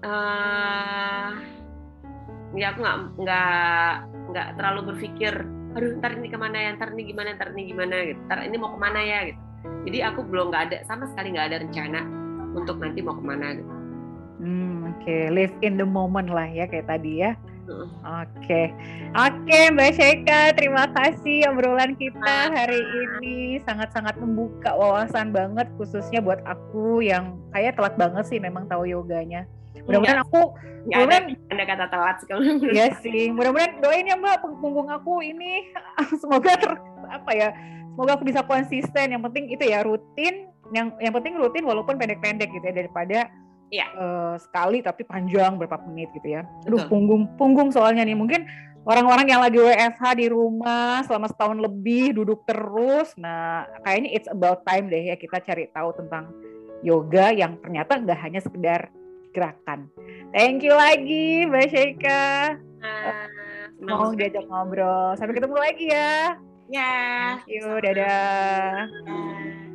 [0.04, 1.40] Uh,
[2.60, 3.92] ya aku nggak nggak
[4.34, 7.96] nggak terlalu berpikir aduh ntar ini ke mana ya ntar ini gimana ntar ini gimana
[8.06, 8.20] gitu.
[8.30, 9.42] Ntar ini mau ke mana ya gitu.
[9.90, 12.02] Jadi aku belum nggak ada sama sekali nggak ada rencana
[12.54, 13.74] untuk nanti mau ke mana gitu.
[14.44, 15.02] Hmm, oke.
[15.06, 15.32] Okay.
[15.32, 17.34] live in the moment lah ya kayak tadi ya.
[17.64, 18.66] Oke, okay.
[19.16, 23.56] oke okay, Mbak Sheika, terima kasih obrolan kita hari ini.
[23.64, 29.48] Sangat-sangat membuka wawasan banget, khususnya buat aku yang kayak telat banget sih memang tahu yoganya
[29.82, 30.26] mudah-mudahan iya.
[30.26, 30.42] aku
[30.84, 32.28] mudah-mudahan ada kata telat sih
[32.70, 35.68] iya sih mudah-mudahan doain ya mbak punggung aku ini.
[36.22, 36.72] Semoga ter
[37.12, 37.50] apa ya
[37.94, 39.12] semoga aku bisa konsisten.
[39.12, 40.48] Yang penting itu ya rutin.
[40.72, 43.28] Yang yang penting rutin walaupun pendek-pendek gitu ya daripada
[43.68, 43.86] ya.
[44.00, 46.48] Uh, sekali tapi panjang berapa menit gitu ya.
[46.64, 48.16] Aduh punggung punggung soalnya nih.
[48.16, 48.48] Mungkin
[48.88, 53.12] orang-orang yang lagi WFH di rumah selama setahun lebih duduk terus.
[53.20, 56.32] Nah kayaknya it's about time deh ya kita cari tahu tentang
[56.84, 58.92] yoga yang ternyata nggak hanya sekedar
[59.34, 59.90] gerakan.
[60.32, 62.56] Thank you lagi Mbak Sheika.
[62.80, 63.26] Uh,
[63.84, 65.18] mau diajak ngobrol.
[65.18, 66.38] Sampai ketemu lagi ya.
[66.72, 66.96] Ya.
[67.44, 68.88] Thank you, dadah.
[68.88, 69.73] dadah.